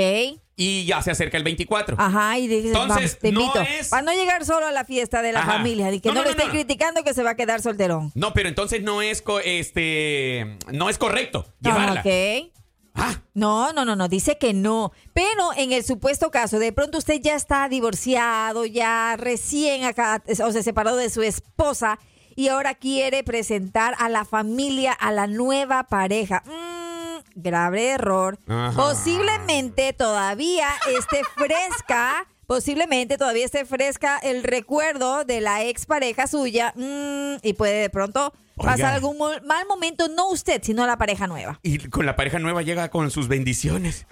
y 0.57 0.85
ya 0.87 1.03
se 1.03 1.11
acerca 1.11 1.37
el 1.37 1.45
24. 1.45 1.97
Ajá, 1.99 2.39
y 2.39 2.49
dices, 2.49 2.67
Entonces, 2.67 2.97
vamos, 2.97 3.19
te 3.21 3.33
no 3.33 3.63
es- 3.63 3.89
Para 3.89 4.03
no 4.03 4.13
llegar 4.13 4.45
solo 4.45 4.67
a 4.67 4.73
la 4.73 4.85
fiesta 4.85 5.23
de 5.23 5.33
la 5.33 5.41
Ajá. 5.41 5.53
familia, 5.55 5.93
y 5.93 6.01
que 6.01 6.09
No, 6.09 6.15
no, 6.15 6.21
no, 6.23 6.31
le 6.31 6.35
no, 6.35 6.43
estén 6.43 6.51
criticando 6.51 7.05
que 7.05 7.15
se 7.15 7.23
va 7.23 7.31
a 7.31 7.37
quedar 7.37 7.63
solterón. 7.63 8.11
No, 8.15 8.33
pero 8.33 8.49
entonces 8.49 8.83
no 8.83 9.03
es 9.03 9.23
co- 9.23 9.41
este 9.41 10.57
no 10.73 10.89
es 10.91 10.99
correcto 10.99 11.47
Ah, 11.49 11.53
llevarla. 11.61 12.01
ok. 12.01 12.53
Ah, 12.97 13.21
No, 13.35 13.73
no, 13.73 13.85
no, 13.85 13.95
no, 13.95 14.09
dice 14.09 14.39
que 14.39 14.55
no. 14.55 14.93
Pero 15.13 15.53
en 15.57 15.73
el 15.73 15.85
supuesto 15.85 16.31
caso, 16.31 16.59
de 16.59 16.73
pronto 16.73 16.99
usted 16.99 17.21
ya 17.21 17.35
está 17.35 17.69
divorciado, 17.69 18.65
ya 18.65 19.17
recién 19.19 19.85
acá, 19.85 20.23
o 20.45 20.53
se 20.53 20.63
separó 20.63 20.97
de 20.97 21.11
su 21.11 21.23
esposa 21.23 21.99
y 22.35 22.49
ahora 22.49 22.75
quiere 22.75 23.25
presentar 23.25 23.95
a 23.99 24.09
la 24.09 24.25
familia, 24.25 24.93
a 24.93 25.13
la 25.13 25.27
nueva 25.27 25.85
pareja. 25.85 26.43
Mm, 26.47 27.19
grave 27.35 27.89
error. 27.91 28.39
Ajá. 28.47 28.73
Posiblemente 28.77 29.93
todavía 29.93 30.69
esté 30.89 31.23
fresca. 31.37 32.27
Posiblemente 32.47 33.19
todavía 33.19 33.45
esté 33.45 33.65
fresca 33.65 34.19
el 34.23 34.45
recuerdo 34.45 35.25
de 35.25 35.41
la 35.41 35.65
expareja 35.65 36.27
suya 36.29 36.73
mm, 36.77 37.37
y 37.43 37.53
puede 37.55 37.81
de 37.83 37.91
pronto 37.91 38.33
Oiga. 38.57 38.73
pasar 38.73 38.95
algún 38.95 39.19
mal 39.19 39.67
momento, 39.67 40.09
no 40.09 40.29
usted, 40.31 40.63
sino 40.63 40.87
la 40.87 40.97
pareja 40.97 41.27
nueva. 41.27 41.59
y 41.63 41.79
con 41.89 42.07
la 42.07 42.15
pareja 42.17 42.39
nueva 42.39 42.63
llega 42.63 42.89
con 42.91 43.11
sus 43.11 43.27
bendiciones. 43.29 44.07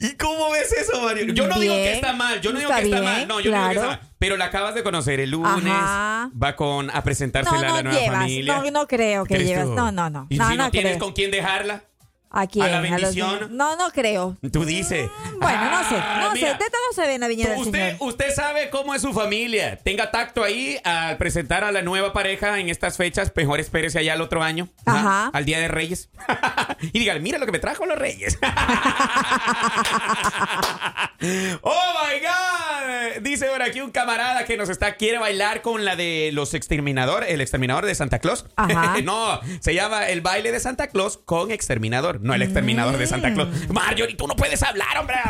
¿Y 0.00 0.14
cómo 0.16 0.50
ves 0.50 0.72
eso, 0.72 1.00
Mario? 1.00 1.32
Yo 1.32 1.46
no 1.46 1.58
digo 1.60 1.74
que 1.74 1.92
está 1.92 2.12
mal, 2.12 2.40
yo 2.40 2.52
no 2.52 2.58
digo 2.58 2.70
que 2.72 2.82
está 2.82 3.00
bien, 3.00 3.04
mal, 3.04 3.28
no, 3.28 3.38
yo 3.40 3.52
no 3.52 3.56
digo 3.58 3.68
que 3.68 3.74
está 3.76 3.86
mal. 3.86 4.00
Pero 4.18 4.36
la 4.36 4.46
acabas 4.46 4.74
de 4.74 4.82
conocer 4.82 5.20
el 5.20 5.30
lunes, 5.30 5.64
Ajá. 5.72 6.30
va 6.40 6.56
con 6.56 6.90
a 6.90 7.02
presentársela 7.04 7.60
No, 7.60 7.66
a 7.74 7.76
la 7.76 7.82
no 7.84 7.90
nueva 7.90 8.00
llevas, 8.04 8.18
familia. 8.18 8.54
no, 8.62 8.70
no 8.72 8.86
creo 8.88 9.24
que 9.24 9.34
¿Crees 9.36 9.48
llevas, 9.48 9.66
tú? 9.66 9.74
no, 9.74 9.92
no, 9.92 10.10
no, 10.10 10.26
¿Y 10.28 10.36
no, 10.38 10.48
si 10.50 10.56
no, 10.56 10.64
no 10.64 10.70
tienes 10.72 10.92
creo. 10.94 11.04
con 11.04 11.12
quién 11.14 11.30
dejarla? 11.30 11.84
¿A 12.32 12.46
quién? 12.46 12.70
la 12.70 12.80
los- 12.80 12.90
bendición? 12.90 13.48
no, 13.56 13.74
no 13.76 13.90
creo. 13.90 14.36
Tú 14.52 14.64
dices. 14.64 15.10
Bueno, 15.40 15.70
no 15.70 15.82
sé, 15.88 15.96
no 16.20 16.32
sé, 16.32 16.46
de 16.46 16.54
todo 16.54 16.92
se 16.94 17.02
ve 17.02 17.14
en 17.14 17.20
la 17.22 17.28
viña 17.28 17.48
del 17.48 17.58
Usted, 17.58 17.72
Señor. 17.96 18.08
usted 18.08 18.32
sabe 18.34 18.70
cómo 18.70 18.94
es 18.94 19.02
su 19.02 19.12
familia. 19.12 19.76
Tenga 19.78 20.10
tacto 20.12 20.44
ahí 20.44 20.78
al 20.84 21.16
presentar 21.16 21.64
a 21.64 21.72
la 21.72 21.82
nueva 21.82 22.12
pareja 22.12 22.58
en 22.60 22.68
estas 22.68 22.96
fechas. 22.96 23.32
Mejor 23.34 23.58
espérese 23.58 23.98
allá 23.98 24.12
al 24.12 24.20
otro 24.20 24.42
año. 24.44 24.68
Ajá. 24.86 25.30
Al 25.32 25.44
Día 25.44 25.58
de 25.58 25.66
Reyes. 25.68 26.08
y 26.92 26.98
dígale, 27.00 27.18
mira 27.20 27.38
lo 27.38 27.46
que 27.46 27.52
me 27.52 27.58
trajo 27.58 27.84
los 27.86 27.98
Reyes. 27.98 28.38
oh 31.62 31.92
my 31.94 32.20
God. 32.20 33.22
Dice 33.22 33.46
por 33.46 33.62
aquí 33.62 33.80
un 33.80 33.90
camarada 33.90 34.44
que 34.44 34.56
nos 34.56 34.68
está, 34.68 34.96
quiere 34.96 35.18
bailar 35.18 35.62
con 35.62 35.84
la 35.84 35.96
de 35.96 36.30
los 36.32 36.54
exterminador, 36.54 37.24
el 37.24 37.40
exterminador 37.40 37.86
de 37.86 37.94
Santa 37.94 38.18
Claus. 38.18 38.46
Ajá. 38.56 39.00
no, 39.04 39.40
se 39.60 39.74
llama 39.74 40.08
el 40.08 40.20
baile 40.20 40.52
de 40.52 40.60
Santa 40.60 40.88
Claus 40.88 41.18
con 41.18 41.50
exterminador, 41.50 42.20
no 42.20 42.34
el 42.34 42.42
exterminador 42.42 42.96
de 42.96 43.06
Santa 43.06 43.32
Claus. 43.34 43.48
Mm. 43.48 43.72
Marjorie, 43.72 44.16
tú 44.16 44.26
no 44.26 44.36
puedes 44.36 44.62
hablar, 44.62 44.98
hombre. 44.98 45.16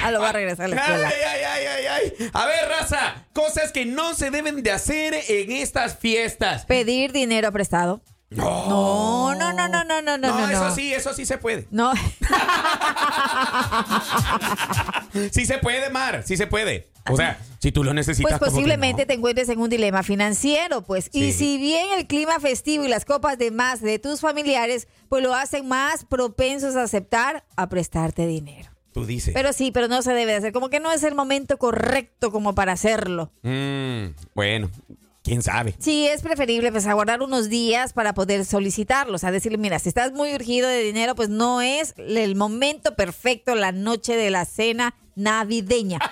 Ah, 0.00 0.10
lo 0.10 0.20
va 0.20 0.30
a 0.30 0.32
regresar 0.32 0.66
a 0.66 0.68
la 0.68 0.76
escuela. 0.76 1.08
Ay, 1.08 1.14
ay, 1.26 1.42
ay, 1.44 1.66
ay, 1.66 1.86
ay. 1.86 2.30
A 2.32 2.46
ver, 2.46 2.68
raza, 2.68 3.26
cosas 3.32 3.72
que 3.72 3.84
no 3.84 4.14
se 4.14 4.30
deben 4.30 4.62
de 4.62 4.70
hacer 4.70 5.14
en 5.28 5.52
estas 5.52 5.98
fiestas. 5.98 6.64
Pedir 6.66 7.12
dinero 7.12 7.50
prestado. 7.52 8.00
No. 8.30 9.34
No, 9.34 9.52
no, 9.52 9.68
no, 9.68 9.68
no, 9.68 9.84
no, 9.84 10.02
no, 10.02 10.18
no, 10.18 10.18
no. 10.18 10.48
eso 10.50 10.74
sí, 10.74 10.92
eso 10.92 11.14
sí 11.14 11.24
se 11.24 11.38
puede. 11.38 11.66
No, 11.70 11.92
Sí 15.32 15.46
se 15.46 15.58
puede, 15.58 15.90
Mar, 15.90 16.22
sí 16.24 16.36
se 16.36 16.46
puede. 16.46 16.88
O 17.10 17.16
sea, 17.16 17.38
si 17.58 17.72
tú 17.72 17.82
lo 17.82 17.94
necesitas. 17.94 18.30
pues 18.30 18.38
¿cómo 18.38 18.50
que 18.50 18.54
posiblemente 18.56 19.02
no? 19.02 19.06
te 19.06 19.14
encuentres 19.14 19.48
en 19.48 19.58
un 19.60 19.70
dilema 19.70 20.02
financiero, 20.02 20.82
pues. 20.82 21.08
Y 21.12 21.32
Sí. 21.32 21.34
si 21.38 21.58
bien 21.58 21.86
el 21.96 22.06
clima 22.06 22.38
festivo 22.38 22.84
y 22.84 22.88
las 22.88 23.06
copas 23.06 23.38
de 23.38 23.50
más 23.50 23.80
de 23.80 23.98
tus 23.98 24.20
familiares, 24.20 24.88
pues 25.08 25.22
lo 25.22 25.34
hacen 25.34 25.66
más 25.66 26.04
propensos 26.04 26.76
a 26.76 26.82
aceptar 26.82 27.44
a 27.56 27.68
prestarte 27.70 28.26
dinero. 28.26 28.70
Tú 28.92 29.06
dices. 29.06 29.32
Pero 29.32 29.54
sí, 29.54 29.70
pero 29.72 29.88
no 29.88 30.02
se 30.02 30.12
debe 30.12 30.32
de 30.32 30.38
hacer. 30.38 30.52
Como 30.52 30.68
que 30.68 30.80
no 30.80 30.92
es 30.92 31.02
el 31.02 31.14
momento 31.14 31.56
correcto 31.56 32.30
como 32.30 32.54
para 32.54 32.72
hacerlo. 32.72 33.32
Mm, 33.42 34.08
bueno, 34.34 34.70
quién 35.28 35.42
sabe. 35.42 35.74
Sí, 35.78 36.08
es 36.08 36.22
preferible 36.22 36.72
pues 36.72 36.86
aguardar 36.86 37.22
unos 37.22 37.48
días 37.48 37.92
para 37.92 38.14
poder 38.14 38.44
solicitarlo. 38.44 39.14
O 39.14 39.18
sea, 39.18 39.30
decirle, 39.30 39.58
mira, 39.58 39.78
si 39.78 39.88
estás 39.88 40.12
muy 40.12 40.34
urgido 40.34 40.68
de 40.68 40.82
dinero, 40.82 41.14
pues 41.14 41.28
no 41.28 41.60
es 41.60 41.94
el 41.98 42.34
momento 42.34 42.96
perfecto, 42.96 43.54
la 43.54 43.72
noche 43.72 44.16
de 44.16 44.30
la 44.30 44.44
cena 44.44 44.94
navideña. 45.14 45.98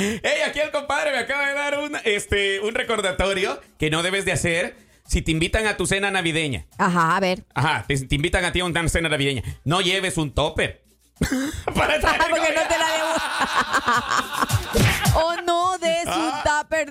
Hey, 0.00 0.42
aquí 0.46 0.60
el 0.60 0.70
compadre 0.70 1.10
me 1.10 1.18
acaba 1.18 1.48
de 1.48 1.54
dar 1.54 1.80
un, 1.80 1.96
este, 2.04 2.60
un 2.60 2.72
recordatorio 2.72 3.60
que 3.80 3.90
no 3.90 4.04
debes 4.04 4.24
de 4.24 4.30
hacer 4.30 4.76
si 5.04 5.22
te 5.22 5.32
invitan 5.32 5.66
a 5.66 5.76
tu 5.76 5.86
cena 5.86 6.08
navideña. 6.12 6.66
Ajá, 6.78 7.16
a 7.16 7.18
ver. 7.18 7.42
Ajá, 7.52 7.84
te, 7.88 8.06
te 8.06 8.14
invitan 8.14 8.44
a 8.44 8.52
ti 8.52 8.60
a 8.60 8.64
una 8.64 8.88
cena 8.88 9.08
navideña. 9.08 9.42
No 9.64 9.80
lleves 9.80 10.16
un 10.16 10.30
topper. 10.32 10.84
Para 11.74 11.98
traer 11.98 12.30
Porque 12.30 12.54
no 12.54 12.68
te 12.68 12.78
la 12.78 12.86
debo. 12.92 13.08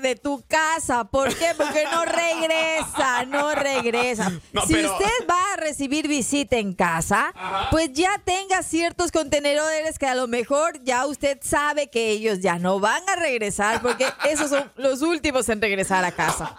De 0.01 0.15
tu 0.15 0.43
casa. 0.47 1.05
¿Por 1.05 1.33
qué? 1.35 1.47
Porque 1.57 1.83
no 1.91 2.05
regresa, 2.05 3.25
no 3.25 3.53
regresa. 3.55 4.31
No, 4.53 4.61
si 4.65 4.73
pero- 4.73 4.91
usted 4.93 5.27
va 5.29 5.53
a 5.53 5.57
recibir 5.57 6.07
visita 6.07 6.57
en 6.57 6.73
casa, 6.73 7.33
pues 7.69 7.91
ya 7.93 8.19
tenga 8.23 8.63
ciertos 8.63 9.11
contenedores 9.11 9.99
que 9.99 10.07
a 10.07 10.15
lo 10.15 10.27
mejor 10.27 10.81
ya 10.83 11.05
usted 11.05 11.37
sabe 11.41 11.89
que 11.89 12.09
ellos 12.09 12.39
ya 12.39 12.57
no 12.57 12.79
van 12.79 13.07
a 13.09 13.15
regresar 13.15 13.81
porque 13.81 14.07
esos 14.29 14.49
son 14.49 14.71
los 14.77 15.01
últimos 15.01 15.47
en 15.49 15.61
regresar 15.61 16.03
a 16.05 16.11
casa. 16.11 16.55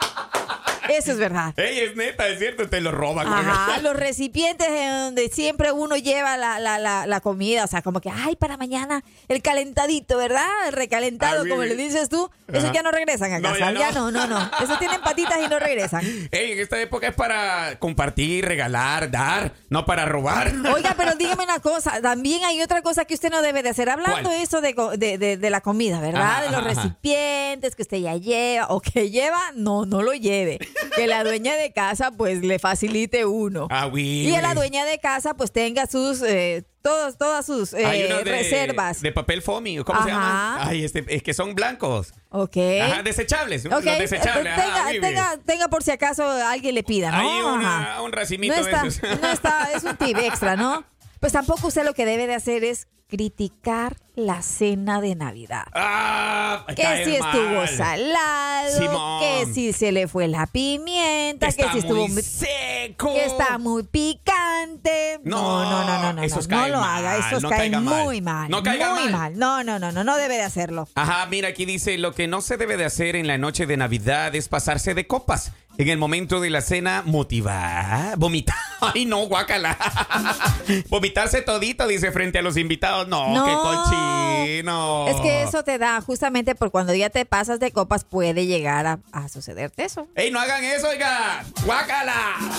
Eso 0.88 1.12
es 1.12 1.18
verdad. 1.18 1.54
Ey, 1.56 1.78
es 1.80 1.96
neta, 1.96 2.28
es 2.28 2.38
cierto, 2.38 2.68
te 2.68 2.80
lo 2.80 2.90
roban. 2.92 3.26
Ajá, 3.26 3.78
los 3.82 3.94
recipientes 3.96 4.66
en 4.68 4.90
donde 4.90 5.28
siempre 5.28 5.72
uno 5.72 5.96
lleva 5.96 6.36
la, 6.36 6.58
la, 6.58 6.78
la, 6.78 7.06
la 7.06 7.20
comida, 7.20 7.64
o 7.64 7.66
sea, 7.66 7.82
como 7.82 8.00
que, 8.00 8.10
ay, 8.10 8.36
para 8.36 8.56
mañana 8.56 9.02
el 9.28 9.42
calentadito, 9.42 10.16
¿verdad? 10.16 10.46
El 10.66 10.72
recalentado, 10.72 11.42
Ah, 11.44 11.48
como 11.48 11.62
le 11.64 11.76
dices 11.76 12.08
tú, 12.08 12.30
esos 12.52 12.72
ya 12.72 12.82
no 12.82 12.90
regresan 12.90 13.32
a 13.32 13.40
casa, 13.40 13.58
ya 13.58 13.72
ya 13.78 13.92
no. 13.92 14.10
no, 14.10 14.26
no, 14.26 14.38
no, 14.40 14.50
esos 14.62 14.78
tienen 14.78 15.00
patitas 15.02 15.38
y 15.44 15.48
no 15.48 15.58
regresan. 15.58 16.02
Ey, 16.30 16.52
en 16.52 16.58
esta 16.60 16.80
época 16.80 17.08
es 17.08 17.14
para 17.14 17.78
compartir, 17.78 18.44
regalar, 18.46 19.10
dar, 19.10 19.52
no 19.68 19.84
para 19.84 20.06
robar. 20.06 20.52
Oiga, 20.74 20.94
pero 20.96 21.14
dígame 21.14 21.44
una 21.44 21.60
cosa, 21.60 22.00
también 22.00 22.44
hay 22.44 22.60
otra 22.62 22.82
cosa 22.82 23.04
que 23.04 23.14
usted 23.14 23.30
no 23.30 23.42
debe 23.42 23.62
de 23.62 23.68
hacer, 23.70 23.90
hablando 23.90 24.28
¿Cuál? 24.30 24.40
eso 24.42 24.60
de, 24.60 24.74
co- 24.74 24.96
de, 24.96 25.18
de- 25.18 25.36
de 25.36 25.50
la 25.50 25.60
comida, 25.60 26.00
¿verdad? 26.00 26.22
Ajá, 26.22 26.42
de 26.42 26.50
los 26.50 26.64
recipientes 26.64 27.74
que 27.76 27.82
usted 27.82 27.98
ya 27.98 28.16
lleva 28.16 28.66
o 28.68 28.80
que 28.80 29.10
lleva, 29.10 29.38
no, 29.54 29.84
no 29.86 30.02
lo 30.02 30.12
lleve. 30.14 30.58
Que 30.96 31.06
la 31.06 31.24
dueña 31.24 31.54
de 31.56 31.72
casa 31.72 32.10
pues 32.10 32.42
le 32.44 32.58
facilite 32.58 33.24
uno. 33.24 33.68
Ah, 33.70 33.86
oui, 33.86 34.28
Y 34.28 34.34
a 34.34 34.42
la 34.42 34.54
dueña 34.54 34.84
de 34.84 34.98
casa 34.98 35.34
pues 35.34 35.52
tenga 35.52 35.86
sus, 35.86 36.22
eh, 36.22 36.64
todos, 36.82 37.16
todas 37.18 37.44
sus 37.46 37.72
eh, 37.74 37.78
de, 38.08 38.24
reservas. 38.24 39.00
de 39.02 39.12
papel 39.12 39.42
foamy, 39.42 39.78
¿cómo 39.84 40.02
se 40.02 40.10
Ajá. 40.10 40.18
llaman? 40.56 40.68
Ay, 40.68 40.84
este, 40.84 41.04
es 41.08 41.22
que 41.22 41.34
son 41.34 41.54
blancos. 41.54 42.12
Ok. 42.30 42.56
Ajá, 42.82 43.02
desechables. 43.02 43.66
Ok, 43.66 43.72
Los 43.72 43.84
desechables. 43.84 44.54
tenga, 44.54 44.76
ajá, 44.76 44.90
tenga, 45.00 45.38
tenga 45.44 45.68
por 45.68 45.82
si 45.82 45.90
acaso 45.90 46.28
alguien 46.28 46.74
le 46.74 46.82
pida, 46.82 47.10
¿no? 47.10 47.18
Hay 47.18 47.40
una- 47.42 48.02
un 48.02 48.12
racimito 48.12 48.56
no 48.56 48.64
de 48.64 48.70
esos. 48.70 49.02
no 49.20 49.30
está, 49.32 49.68
es 49.74 49.84
un 49.84 49.96
tip 49.96 50.16
extra, 50.18 50.56
¿no? 50.56 50.84
Pues 51.20 51.32
tampoco 51.32 51.68
usted 51.68 51.84
lo 51.84 51.94
que 51.94 52.04
debe 52.06 52.26
de 52.26 52.34
hacer 52.34 52.64
es 52.64 52.86
criticar 53.08 53.96
la 54.16 54.42
cena 54.42 55.00
de 55.00 55.14
Navidad. 55.14 55.64
Ah, 55.72 56.66
Que 56.76 57.04
si 57.06 57.16
estuvo 57.16 57.54
mal. 57.54 57.68
salado, 57.68 58.78
Simón. 58.78 59.20
que 59.20 59.46
si 59.54 59.72
se 59.72 59.92
le 59.92 60.06
fue 60.08 60.28
la 60.28 60.46
pimienta, 60.46 61.46
que 61.46 61.50
Está 61.62 61.72
si 61.72 61.78
estuvo 61.78 62.02
muy 62.06 62.12
muy- 62.12 62.22
seco. 62.22 63.14
que 63.14 63.24
está 63.24 63.56
muy 63.56 63.82
picante. 63.84 65.20
No, 65.24 65.40
No, 65.64 65.70
no, 65.70 65.84
no, 65.86 66.02
no, 66.02 66.12
no. 66.14 66.22
esos 66.22 66.48
no, 66.48 66.68
lo 66.68 66.80
mal, 66.80 67.06
haga, 67.06 67.28
esos 67.28 67.42
no 67.42 67.48
caen 67.48 67.60
caiga 67.72 67.80
mal. 67.80 68.04
muy 68.04 68.20
mal. 68.20 68.50
No 68.50 68.62
caiga 68.62 68.94
muy 68.94 69.04
mal. 69.08 69.12
mal. 69.12 69.38
No, 69.38 69.64
no, 69.64 69.78
no, 69.78 69.90
no, 69.90 70.04
no 70.04 70.16
debe 70.16 70.34
de 70.36 70.42
hacerlo. 70.42 70.86
Ajá, 70.94 71.26
mira, 71.26 71.48
aquí 71.48 71.64
dice, 71.64 71.96
lo 71.98 72.12
que 72.14 72.28
no 72.28 72.40
se 72.42 72.56
debe 72.58 72.76
de 72.76 72.84
hacer 72.84 73.16
en 73.16 73.26
la 73.26 73.38
noche 73.38 73.64
de 73.66 73.76
Navidad 73.78 74.34
es 74.34 74.48
pasarse 74.48 74.94
de 74.94 75.06
copas. 75.06 75.52
En 75.78 75.88
el 75.88 75.96
momento 75.96 76.40
de 76.40 76.50
la 76.50 76.60
cena, 76.60 77.02
motivar, 77.06 78.16
vomitar. 78.18 78.56
Ay, 78.80 79.06
no, 79.06 79.26
guácala. 79.26 79.76
Vomitarse 80.88 81.40
todito, 81.42 81.86
dice, 81.86 82.12
frente 82.12 82.38
a 82.38 82.42
los 82.42 82.56
invitados. 82.56 83.08
No, 83.08 83.32
No. 83.34 83.44
qué 83.44 83.52
cochino. 83.54 85.08
Es 85.08 85.20
que 85.20 85.42
eso 85.42 85.62
te 85.64 85.78
da, 85.78 86.00
justamente 86.00 86.54
por 86.54 86.70
cuando 86.70 86.94
ya 86.94 87.10
te 87.10 87.24
pasas 87.24 87.58
de 87.60 87.70
copas, 87.72 88.04
puede 88.04 88.46
llegar 88.46 88.86
a, 88.86 88.98
a 89.12 89.28
sucederte 89.28 89.84
eso. 89.84 90.08
¡Ey, 90.14 90.30
no 90.30 90.40
hagan 90.40 90.62
eso, 90.64 90.88
oiga! 90.88 91.44
¡Guácala! 91.64 92.14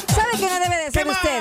¿Sabe 0.07 0.31
qué 0.39 0.47
no 0.49 0.59
debe 0.59 0.75
de 0.85 0.91
¿Qué 0.91 1.09
usted? 1.09 1.39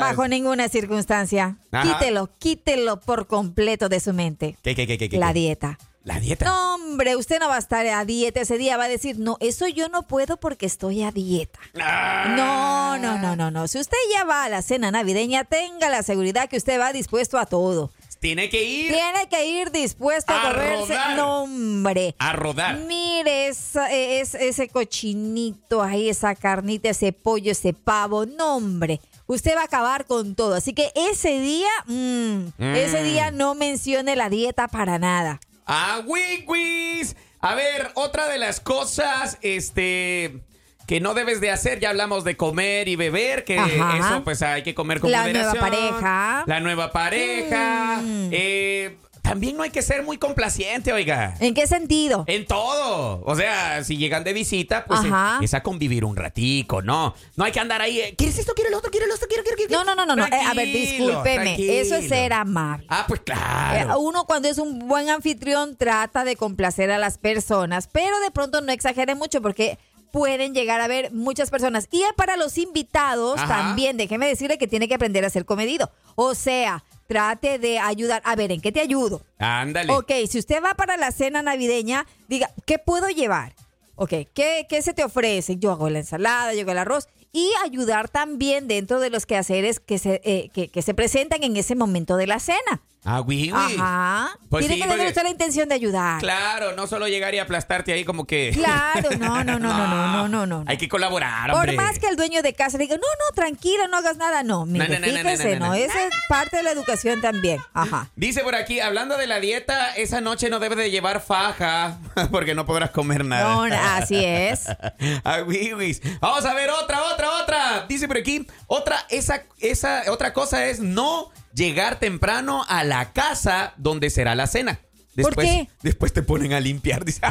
Bajo 0.00 0.28
ninguna 0.28 0.68
circunstancia. 0.68 1.56
Ajá. 1.70 1.82
Quítelo, 1.98 2.30
quítelo 2.38 3.00
por 3.00 3.26
completo 3.26 3.88
de 3.88 4.00
su 4.00 4.12
mente. 4.12 4.56
¿Qué, 4.62 4.74
qué, 4.74 4.86
qué, 4.86 4.98
qué? 4.98 5.08
qué, 5.08 5.18
La 5.18 5.32
dieta. 5.32 5.78
¿La 6.04 6.18
dieta? 6.18 6.46
No, 6.46 6.74
hombre, 6.74 7.14
usted 7.16 7.38
no 7.38 7.48
va 7.48 7.54
a 7.56 7.58
estar 7.60 7.86
a 7.86 8.04
dieta 8.04 8.40
ese 8.40 8.58
día. 8.58 8.76
Va 8.76 8.84
a 8.84 8.88
decir, 8.88 9.18
no, 9.20 9.36
eso 9.40 9.68
yo 9.68 9.88
no 9.88 10.02
puedo 10.02 10.36
porque 10.36 10.66
estoy 10.66 11.02
a 11.04 11.12
dieta. 11.12 11.60
Ah. 11.80 12.34
No, 12.36 12.98
no, 12.98 13.18
no, 13.18 13.36
no, 13.36 13.50
no. 13.52 13.68
Si 13.68 13.78
usted 13.78 13.96
ya 14.12 14.24
va 14.24 14.44
a 14.44 14.48
la 14.48 14.62
cena 14.62 14.90
navideña, 14.90 15.44
tenga 15.44 15.88
la 15.90 16.02
seguridad 16.02 16.48
que 16.48 16.56
usted 16.56 16.80
va 16.80 16.92
dispuesto 16.92 17.38
a 17.38 17.46
todo. 17.46 17.92
Tiene 18.18 18.48
que 18.50 18.62
ir 18.62 18.92
Tiene 18.92 19.28
que 19.28 19.46
ir 19.46 19.70
dispuesto 19.72 20.32
a, 20.32 20.48
A 20.50 20.52
comerse. 20.52 20.92
rodar. 20.94 21.16
No, 21.16 21.42
hombre. 21.44 22.14
a 22.18 22.32
rodar. 22.32 22.78
Mire 22.78 23.48
esa- 23.48 23.92
eh, 23.92 24.20
es- 24.20 24.34
ese 24.34 24.68
cochinito 24.68 25.82
ahí, 25.82 26.08
esa 26.08 26.34
carnita, 26.34 26.88
ese 26.88 27.12
pollo, 27.12 27.50
ese 27.52 27.72
pavo. 27.74 28.26
No, 28.26 28.56
hombre. 28.56 29.00
Usted 29.26 29.56
va 29.56 29.62
a 29.62 29.64
acabar 29.64 30.06
con 30.06 30.34
todo. 30.34 30.54
Así 30.54 30.72
que 30.72 30.92
ese 30.94 31.40
día, 31.40 31.70
mm, 31.86 32.46
ese 32.74 33.02
día 33.02 33.30
no 33.30 33.54
mencione 33.54 34.14
la 34.16 34.28
dieta 34.28 34.68
para 34.68 34.98
nada. 34.98 35.40
¡Ah, 35.74 36.02
wikis! 36.06 37.16
A 37.40 37.54
ver, 37.54 37.90
otra 37.94 38.28
de 38.28 38.38
las 38.38 38.60
cosas, 38.60 39.38
este, 39.42 40.40
que 40.86 41.00
no 41.00 41.14
debes 41.14 41.40
de 41.40 41.50
hacer. 41.50 41.80
Ya 41.80 41.88
hablamos 41.90 42.24
de 42.24 42.36
comer 42.36 42.88
y 42.88 42.96
beber, 42.96 43.44
que 43.44 43.58
Ajá. 43.58 43.98
eso 43.98 44.24
pues 44.24 44.42
hay 44.42 44.62
que 44.62 44.74
comer 44.74 45.00
con 45.00 45.10
La 45.10 45.22
moderación. 45.22 45.58
nueva 45.60 45.70
pareja. 45.70 46.44
La 46.46 46.60
nueva 46.60 46.92
pareja. 46.92 48.00
Mm. 48.02 48.28
Eh, 48.32 48.96
también 49.22 49.56
no 49.56 49.62
hay 49.62 49.70
que 49.70 49.82
ser 49.82 50.02
muy 50.02 50.18
complaciente, 50.18 50.92
oiga. 50.92 51.36
¿En 51.40 51.54
qué 51.54 51.66
sentido? 51.66 52.24
En 52.26 52.44
todo. 52.44 53.22
O 53.24 53.34
sea, 53.36 53.82
si 53.84 53.96
llegan 53.96 54.24
de 54.24 54.32
visita, 54.32 54.84
pues 54.84 55.00
Ajá. 55.00 55.38
eh, 55.40 55.44
es 55.44 55.54
a 55.54 55.62
convivir 55.62 56.04
un 56.04 56.16
ratico, 56.16 56.82
¿no? 56.82 57.14
No 57.36 57.44
hay 57.44 57.52
que 57.52 57.60
andar 57.60 57.80
ahí. 57.80 58.00
eh, 58.00 58.14
¿Quieres 58.18 58.38
esto? 58.38 58.52
¿Quieres 58.54 58.72
lo 58.72 58.78
otro? 58.78 58.90
¿Quieres 58.90 59.08
lo 59.08 59.14
otro? 59.14 59.28
¿Quiero, 59.28 59.42
quiero, 59.44 59.56
quiero? 59.56 59.72
No, 59.84 59.84
no, 59.84 59.94
no, 59.94 60.04
no. 60.04 60.16
no. 60.16 60.26
Eh, 60.26 60.40
a 60.44 60.52
ver, 60.54 60.66
discúlpeme. 60.68 61.44
tranquilo. 61.44 61.72
Eso 61.72 61.94
es 61.96 62.08
ser 62.08 62.32
amable. 62.32 62.86
Ah, 62.90 63.04
pues 63.06 63.20
Eh, 63.20 63.24
claro. 63.24 64.00
Uno 64.00 64.24
cuando 64.24 64.48
es 64.48 64.58
un 64.58 64.80
buen 64.88 65.08
anfitrión 65.08 65.76
trata 65.76 66.24
de 66.24 66.36
complacer 66.36 66.90
a 66.90 66.98
las 66.98 67.16
personas, 67.16 67.88
pero 67.90 68.18
de 68.20 68.30
pronto 68.32 68.60
no 68.60 68.72
exagere 68.72 69.14
mucho 69.14 69.40
porque 69.40 69.78
pueden 70.10 70.52
llegar 70.52 70.80
a 70.82 70.88
ver 70.88 71.10
muchas 71.12 71.48
personas. 71.50 71.88
Y 71.90 72.02
para 72.16 72.36
los 72.36 72.58
invitados 72.58 73.38
Ajá. 73.40 73.46
también, 73.48 73.96
déjeme 73.96 74.26
decirle 74.26 74.58
que 74.58 74.66
tiene 74.66 74.88
que 74.88 74.94
aprender 74.94 75.24
a 75.24 75.30
ser 75.30 75.46
comedido. 75.46 75.90
O 76.16 76.34
sea, 76.34 76.84
trate 77.12 77.58
de 77.58 77.78
ayudar. 77.78 78.22
A 78.24 78.34
ver, 78.36 78.52
¿en 78.52 78.60
qué 78.60 78.72
te 78.72 78.80
ayudo? 78.80 79.22
Ándale. 79.38 79.92
Ok, 79.92 80.10
si 80.28 80.38
usted 80.38 80.62
va 80.62 80.74
para 80.74 80.96
la 80.96 81.12
cena 81.12 81.42
navideña, 81.42 82.06
diga, 82.28 82.50
¿qué 82.64 82.78
puedo 82.78 83.08
llevar? 83.08 83.54
Ok, 83.96 84.14
¿qué, 84.32 84.66
qué 84.68 84.80
se 84.80 84.94
te 84.94 85.04
ofrece? 85.04 85.58
Yo 85.58 85.70
hago 85.70 85.90
la 85.90 85.98
ensalada, 85.98 86.54
yo 86.54 86.62
hago 86.62 86.72
el 86.72 86.78
arroz. 86.78 87.08
Y 87.32 87.50
ayudar 87.64 88.08
también 88.08 88.66
dentro 88.66 88.98
de 89.00 89.10
los 89.10 89.26
quehaceres 89.26 89.80
que 89.80 89.98
se, 89.98 90.20
eh, 90.24 90.50
que, 90.54 90.68
que 90.68 90.82
se 90.82 90.94
presentan 90.94 91.42
en 91.42 91.56
ese 91.56 91.74
momento 91.74 92.16
de 92.16 92.26
la 92.26 92.40
cena. 92.40 92.82
Ah, 93.04 93.20
oui, 93.20 93.50
oui. 93.52 93.76
Ajá. 93.78 94.38
Pues 94.48 94.60
Tiene 94.66 94.74
sí, 94.76 94.80
que 94.80 94.84
tener 94.86 94.98
porque- 94.98 95.08
usted 95.10 95.22
la 95.24 95.30
intención 95.30 95.68
de 95.68 95.74
ayudar. 95.74 96.20
Claro, 96.20 96.72
no 96.76 96.86
solo 96.86 97.08
llegar 97.08 97.34
y 97.34 97.40
aplastarte 97.40 97.92
ahí 97.92 98.04
como 98.04 98.26
que. 98.26 98.52
Claro, 98.54 99.10
no, 99.18 99.42
no, 99.42 99.58
no, 99.58 99.70
no, 99.70 99.86
no, 99.88 100.06
no, 100.12 100.28
no, 100.28 100.46
no. 100.46 100.64
Hay 100.68 100.76
que 100.76 100.88
colaborar, 100.88 101.50
Por 101.50 101.72
más 101.74 101.98
que 101.98 102.06
el 102.06 102.14
dueño 102.16 102.42
de 102.42 102.54
casa 102.54 102.78
le 102.78 102.84
diga, 102.84 102.96
no, 102.96 103.02
no, 103.02 103.34
tranquila, 103.34 103.88
no 103.88 103.96
hagas 103.96 104.18
nada. 104.18 104.44
No, 104.44 104.66
mire, 104.66 104.88
No, 105.00 105.06
no, 105.06 105.06
fíjese, 105.06 105.54
no, 105.54 105.58
no, 105.58 105.66
no, 105.66 105.66
no. 105.68 105.74
Esa 105.74 106.04
es 106.06 106.14
parte 106.28 106.58
de 106.58 106.62
la 106.62 106.70
educación 106.70 107.20
también. 107.20 107.60
Ajá. 107.74 108.08
Dice 108.14 108.42
por 108.44 108.54
aquí, 108.54 108.78
hablando 108.78 109.16
de 109.18 109.26
la 109.26 109.40
dieta, 109.40 109.94
esa 109.96 110.20
noche 110.20 110.48
no 110.48 110.60
debes 110.60 110.78
de 110.78 110.90
llevar 110.92 111.20
faja 111.22 111.98
porque 112.30 112.54
no 112.54 112.66
podrás 112.66 112.90
comer 112.90 113.24
nada. 113.24 113.54
No, 113.54 113.62
así 113.96 114.24
es. 114.24 114.66
Ah, 115.24 115.38
oui, 115.46 115.72
oui. 115.74 115.98
Vamos 116.20 116.44
a 116.44 116.54
ver 116.54 116.70
otra, 116.70 117.02
otra, 117.02 117.30
otra. 117.42 117.86
Dice 117.88 118.06
por 118.06 118.16
aquí, 118.18 118.46
otra, 118.66 119.04
esa, 119.10 119.42
esa, 119.58 120.04
otra 120.08 120.32
cosa 120.32 120.66
es 120.66 120.78
no 120.80 121.30
llegar 121.54 121.98
temprano 121.98 122.64
a 122.68 122.84
la 122.84 123.12
casa 123.12 123.74
donde 123.76 124.10
será 124.10 124.34
la 124.34 124.46
cena. 124.46 124.80
¿Por 125.14 125.24
Después, 125.26 125.46
qué? 125.48 125.68
Después 125.82 126.12
te 126.14 126.22
ponen 126.22 126.52
a 126.54 126.60
limpiar. 126.60 127.04
Dice. 127.04 127.20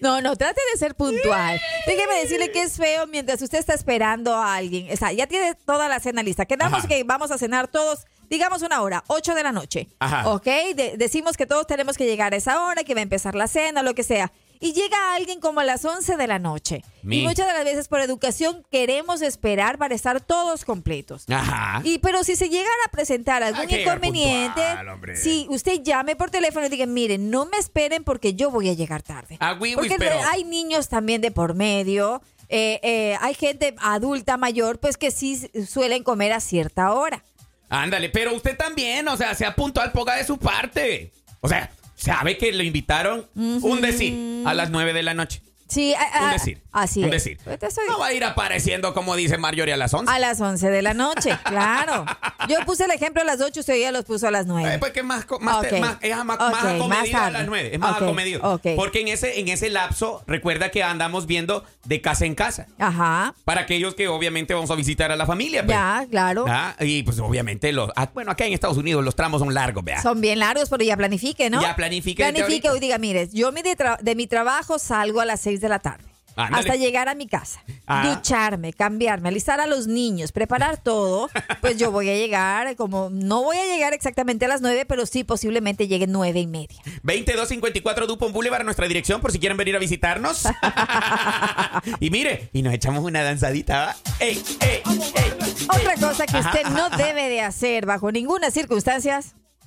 No, 0.00 0.20
no, 0.20 0.36
trate 0.36 0.60
de 0.72 0.78
ser 0.78 0.94
puntual. 0.94 1.60
Déjeme 1.86 2.14
decirle 2.20 2.52
que 2.52 2.62
es 2.62 2.76
feo 2.76 3.06
mientras 3.06 3.40
usted 3.42 3.58
está 3.58 3.74
esperando 3.74 4.34
a 4.34 4.54
alguien. 4.56 4.92
O 4.92 4.96
sea, 4.96 5.12
ya 5.12 5.26
tiene 5.26 5.54
toda 5.54 5.88
la 5.88 5.98
cena 6.00 6.22
lista. 6.22 6.44
Quedamos 6.46 6.80
Ajá. 6.80 6.88
que 6.88 7.02
vamos 7.04 7.30
a 7.30 7.38
cenar 7.38 7.68
todos, 7.68 8.06
digamos 8.28 8.62
una 8.62 8.82
hora, 8.82 9.04
8 9.08 9.34
de 9.34 9.42
la 9.42 9.52
noche. 9.52 9.88
Ajá. 9.98 10.28
¿Ok? 10.28 10.44
De- 10.44 10.94
decimos 10.96 11.36
que 11.36 11.46
todos 11.46 11.66
tenemos 11.66 11.96
que 11.96 12.04
llegar 12.06 12.32
a 12.34 12.36
esa 12.36 12.62
hora, 12.62 12.84
que 12.84 12.94
va 12.94 13.00
a 13.00 13.02
empezar 13.02 13.34
la 13.34 13.48
cena, 13.48 13.82
lo 13.82 13.94
que 13.94 14.02
sea. 14.02 14.30
Y 14.60 14.72
llega 14.72 15.14
alguien 15.14 15.40
como 15.40 15.60
a 15.60 15.64
las 15.64 15.84
11 15.84 16.16
de 16.16 16.26
la 16.26 16.38
noche. 16.38 16.82
Mi. 17.02 17.20
Y 17.20 17.26
muchas 17.26 17.46
de 17.46 17.52
las 17.52 17.64
veces 17.64 17.88
por 17.88 18.00
educación 18.00 18.64
queremos 18.70 19.22
esperar 19.22 19.78
para 19.78 19.94
estar 19.94 20.20
todos 20.20 20.64
completos. 20.64 21.24
Ajá. 21.28 21.80
Y 21.84 21.98
pero 21.98 22.24
si 22.24 22.36
se 22.36 22.48
llegara 22.48 22.70
a 22.86 22.90
presentar 22.90 23.42
algún 23.42 23.70
inconveniente, 23.70 24.62
puntual, 24.76 25.16
si 25.16 25.46
usted 25.50 25.82
llame 25.82 26.16
por 26.16 26.30
teléfono 26.30 26.66
y 26.66 26.68
diga, 26.68 26.86
miren, 26.86 27.30
no 27.30 27.46
me 27.46 27.58
esperen 27.58 28.04
porque 28.04 28.34
yo 28.34 28.50
voy 28.50 28.68
a 28.68 28.72
llegar 28.74 29.02
tarde. 29.02 29.36
Ah, 29.40 29.52
oui, 29.58 29.70
oui, 29.70 29.88
porque 29.88 29.96
pero- 29.98 30.20
hay 30.30 30.44
niños 30.44 30.88
también 30.88 31.20
de 31.20 31.30
por 31.30 31.54
medio, 31.54 32.22
eh, 32.48 32.80
eh, 32.82 33.16
hay 33.20 33.34
gente 33.34 33.74
adulta 33.78 34.36
mayor, 34.36 34.78
pues 34.80 34.96
que 34.96 35.10
sí 35.10 35.50
suelen 35.68 36.02
comer 36.02 36.32
a 36.32 36.40
cierta 36.40 36.92
hora. 36.92 37.24
Ándale, 37.68 38.08
pero 38.08 38.34
usted 38.34 38.56
también, 38.56 39.06
o 39.08 39.16
sea, 39.16 39.34
sea 39.34 39.54
puntual, 39.54 39.92
ponga 39.92 40.16
de 40.16 40.24
su 40.24 40.38
parte. 40.38 41.12
O 41.40 41.48
sea, 41.48 41.70
sabe 41.98 42.38
que 42.38 42.52
lo 42.52 42.62
invitaron, 42.62 43.26
un 43.34 43.80
decir, 43.82 44.44
a 44.46 44.54
las 44.54 44.70
9 44.70 44.92
de 44.94 45.02
la 45.02 45.12
noche. 45.14 45.42
Sí, 45.68 45.92
a- 45.94 46.24
Un 46.24 46.30
decir. 46.30 46.62
Así 46.82 47.04
es. 47.04 47.10
decir. 47.10 47.38
Pues 47.44 47.58
No 47.88 47.98
va 47.98 48.06
a 48.06 48.12
ir 48.12 48.24
apareciendo 48.24 48.94
como 48.94 49.16
dice 49.16 49.38
Marjorie 49.38 49.74
a 49.74 49.76
las 49.76 49.92
11. 49.94 50.12
A 50.12 50.18
las 50.18 50.40
11 50.40 50.70
de 50.70 50.82
la 50.82 50.94
noche, 50.94 51.36
claro. 51.44 52.04
Yo 52.48 52.58
puse 52.64 52.84
el 52.84 52.90
ejemplo 52.90 53.22
a 53.22 53.24
las 53.24 53.40
8, 53.40 53.60
usted 53.60 53.76
ya 53.80 53.92
los 53.92 54.04
puso 54.04 54.26
a 54.28 54.30
las 54.30 54.46
9. 54.46 54.74
Eh, 54.74 54.78
pues 54.78 54.92
que 54.92 55.02
más, 55.02 55.26
más, 55.40 55.40
más- 55.40 55.66
es 55.72 55.80
más, 55.80 55.94
Ok, 55.96 56.52
más 56.52 56.64
acomedido 56.64 57.18
a 57.18 57.30
las 57.30 57.46
9. 57.46 57.70
Es 57.74 57.78
más 57.78 57.96
Ok, 57.96 58.02
acomedido. 58.02 58.60
Porque 58.76 59.00
en 59.00 59.08
ese, 59.08 59.40
en 59.40 59.48
ese 59.48 59.70
lapso, 59.70 60.22
recuerda 60.26 60.70
que 60.70 60.82
andamos 60.82 61.26
viendo 61.26 61.64
de 61.84 62.00
casa 62.00 62.24
en 62.24 62.34
casa. 62.34 62.66
Ajá. 62.78 63.34
Para 63.44 63.62
aquellos 63.62 63.94
que 63.94 64.08
obviamente 64.08 64.54
vamos 64.54 64.70
a 64.70 64.74
visitar 64.74 65.10
a 65.12 65.16
la 65.16 65.26
familia. 65.26 65.64
pues. 65.64 65.76
Ya, 65.76 66.06
claro. 66.10 66.44
Ah, 66.48 66.74
Y 66.80 67.02
pues 67.02 67.18
obviamente 67.18 67.72
los. 67.72 67.90
ah, 67.96 68.08
bueno, 68.14 68.30
acá 68.30 68.46
en 68.46 68.52
Estados 68.52 68.76
Unidos 68.76 69.04
los 69.04 69.14
tramos 69.14 69.40
son 69.40 69.52
largos, 69.52 69.84
vea. 69.84 70.00
Son 70.02 70.20
bien 70.20 70.38
largos, 70.38 70.68
pero 70.70 70.84
ya 70.84 70.96
planifique, 70.96 71.50
¿no? 71.50 71.60
Ya 71.60 71.74
planifique 71.76 72.22
Planifique 72.22 72.68
ahorita. 72.68 72.76
y 72.76 72.80
diga, 72.80 72.98
mire, 72.98 73.28
yo 73.32 73.52
de, 73.52 73.76
de 74.00 74.14
mi 74.14 74.26
trabajo 74.26 74.78
salgo 74.78 75.20
a 75.20 75.24
las 75.24 75.40
6 75.40 75.60
de 75.60 75.68
la 75.68 75.78
tarde. 75.80 76.04
Hasta 76.38 76.76
llegar 76.76 77.08
a 77.08 77.14
mi 77.14 77.26
casa, 77.26 77.62
Ah. 77.86 78.14
ducharme, 78.14 78.72
cambiarme, 78.72 79.28
alistar 79.28 79.60
a 79.60 79.66
los 79.66 79.86
niños, 79.88 80.30
preparar 80.32 80.76
todo, 80.82 81.28
pues 81.60 81.76
yo 81.78 81.90
voy 81.90 82.08
a 82.10 82.14
llegar 82.14 82.76
como, 82.76 83.08
no 83.10 83.42
voy 83.42 83.56
a 83.56 83.64
llegar 83.66 83.92
exactamente 83.94 84.44
a 84.44 84.48
las 84.48 84.60
9, 84.60 84.84
pero 84.86 85.04
sí 85.06 85.24
posiblemente 85.24 85.88
llegue 85.88 86.06
nueve 86.06 86.38
y 86.40 86.46
media. 86.46 86.80
2254 87.02 88.06
Dupont 88.06 88.32
Boulevard, 88.32 88.64
nuestra 88.64 88.86
dirección, 88.86 89.20
por 89.20 89.32
si 89.32 89.38
quieren 89.38 89.56
venir 89.56 89.74
a 89.76 89.78
visitarnos. 89.78 90.44
y 92.00 92.10
mire, 92.10 92.50
y 92.52 92.62
nos 92.62 92.72
echamos 92.74 93.04
una 93.04 93.22
danzadita. 93.22 93.96
¡Ey, 94.20 94.42
ey, 94.60 94.82
ey! 94.86 95.32
Otra 95.68 95.94
cosa 95.96 96.26
que 96.26 96.36
Ajá, 96.38 96.50
usted 96.50 96.68
no 96.70 96.86
ajá. 96.86 96.96
debe 96.96 97.28
de 97.28 97.40
hacer 97.40 97.86
bajo 97.86 98.12
ninguna 98.12 98.50
circunstancia, 98.50 99.20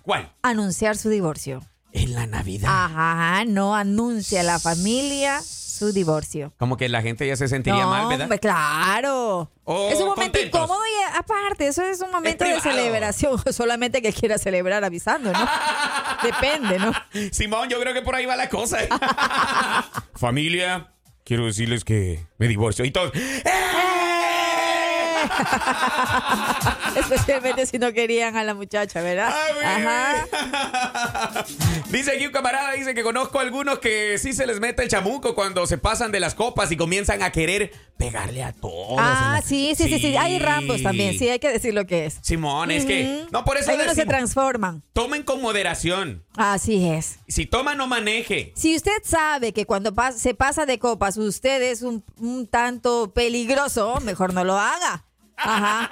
¿Cuál? 0.03 0.31
anunciar 0.41 0.97
su 0.97 1.09
divorcio. 1.09 1.61
En 1.93 2.13
la 2.13 2.25
Navidad. 2.27 2.69
Ajá, 2.71 3.43
no 3.45 3.75
anuncia 3.75 4.39
a 4.41 4.43
la 4.43 4.59
familia 4.59 5.41
su 5.81 5.91
divorcio. 5.91 6.53
Como 6.59 6.77
que 6.77 6.87
la 6.89 7.01
gente 7.01 7.25
ya 7.25 7.35
se 7.35 7.47
sentiría 7.47 7.81
no, 7.81 7.89
mal, 7.89 8.07
¿verdad? 8.07 8.39
claro. 8.39 9.51
Oh, 9.63 9.89
es 9.91 9.99
un 9.99 10.09
momento 10.09 10.37
contentos. 10.37 10.61
incómodo 10.61 10.79
y 10.85 11.17
aparte, 11.17 11.67
eso 11.67 11.81
es 11.81 12.01
un 12.01 12.11
momento 12.11 12.45
de 12.45 12.61
celebración. 12.61 13.41
Solamente 13.51 14.01
que 14.03 14.13
quiera 14.13 14.37
celebrar 14.37 14.83
avisando, 14.83 15.31
¿no? 15.31 15.49
Depende, 16.23 16.77
¿no? 16.77 16.93
Simón, 17.31 17.67
yo 17.69 17.79
creo 17.79 17.95
que 17.95 18.03
por 18.03 18.13
ahí 18.13 18.27
va 18.27 18.35
la 18.35 18.47
cosa. 18.47 18.77
Familia, 20.15 20.93
quiero 21.23 21.47
decirles 21.47 21.83
que 21.83 22.27
me 22.37 22.47
divorcio. 22.47 22.85
Y 22.85 22.91
todos. 22.91 23.11
¡Eh! 23.15 23.60
Especialmente 26.95 27.65
si 27.65 27.79
no 27.79 27.91
querían 27.93 28.35
a 28.37 28.43
la 28.43 28.53
muchacha, 28.53 29.01
¿verdad? 29.01 29.33
Ajá. 29.63 30.27
Dice 31.89 32.11
aquí 32.11 32.25
un 32.25 32.31
camarada, 32.31 32.71
dice 32.71 32.93
que 32.93 33.03
conozco 33.03 33.39
a 33.39 33.41
algunos 33.41 33.79
que 33.79 34.17
sí 34.17 34.31
se 34.33 34.45
les 34.47 34.59
mete 34.61 34.83
el 34.83 34.89
chamuco 34.89 35.35
cuando 35.35 35.67
se 35.67 35.77
pasan 35.77 36.11
de 36.11 36.19
las 36.21 36.35
copas 36.35 36.71
y 36.71 36.77
comienzan 36.77 37.21
a 37.21 37.31
querer 37.31 37.73
pegarle 37.97 38.43
a 38.43 38.53
todos. 38.53 38.97
Ah, 38.97 39.33
la- 39.35 39.41
sí, 39.41 39.73
sí, 39.75 39.89
sí, 39.89 39.99
sí. 39.99 40.15
Hay 40.15 40.39
rambos 40.39 40.81
también, 40.83 41.17
sí, 41.19 41.27
hay 41.29 41.39
que 41.39 41.49
decir 41.49 41.73
lo 41.73 41.85
que 41.85 42.05
es. 42.05 42.17
Simón, 42.21 42.71
es 42.71 42.85
que... 42.85 43.25
No, 43.31 43.43
por 43.43 43.57
eso 43.57 43.71
Ahí 43.71 43.77
uno 43.83 43.93
se 43.93 44.05
transforman. 44.05 44.83
tomen 44.93 45.23
con 45.23 45.41
moderación. 45.41 46.23
Así 46.37 46.87
es. 46.87 47.19
Si 47.27 47.45
toma, 47.45 47.75
no 47.75 47.87
maneje. 47.87 48.53
Si 48.55 48.75
usted 48.75 48.91
sabe 49.03 49.51
que 49.53 49.65
cuando 49.65 49.91
pas- 49.93 50.13
se 50.13 50.33
pasa 50.33 50.65
de 50.65 50.79
copas 50.79 51.17
usted 51.17 51.61
es 51.61 51.81
un, 51.81 52.03
un 52.17 52.47
tanto 52.47 53.13
peligroso, 53.13 53.99
mejor 54.01 54.33
no 54.33 54.43
lo 54.45 54.57
haga. 54.57 55.05
Ajá. 55.43 55.89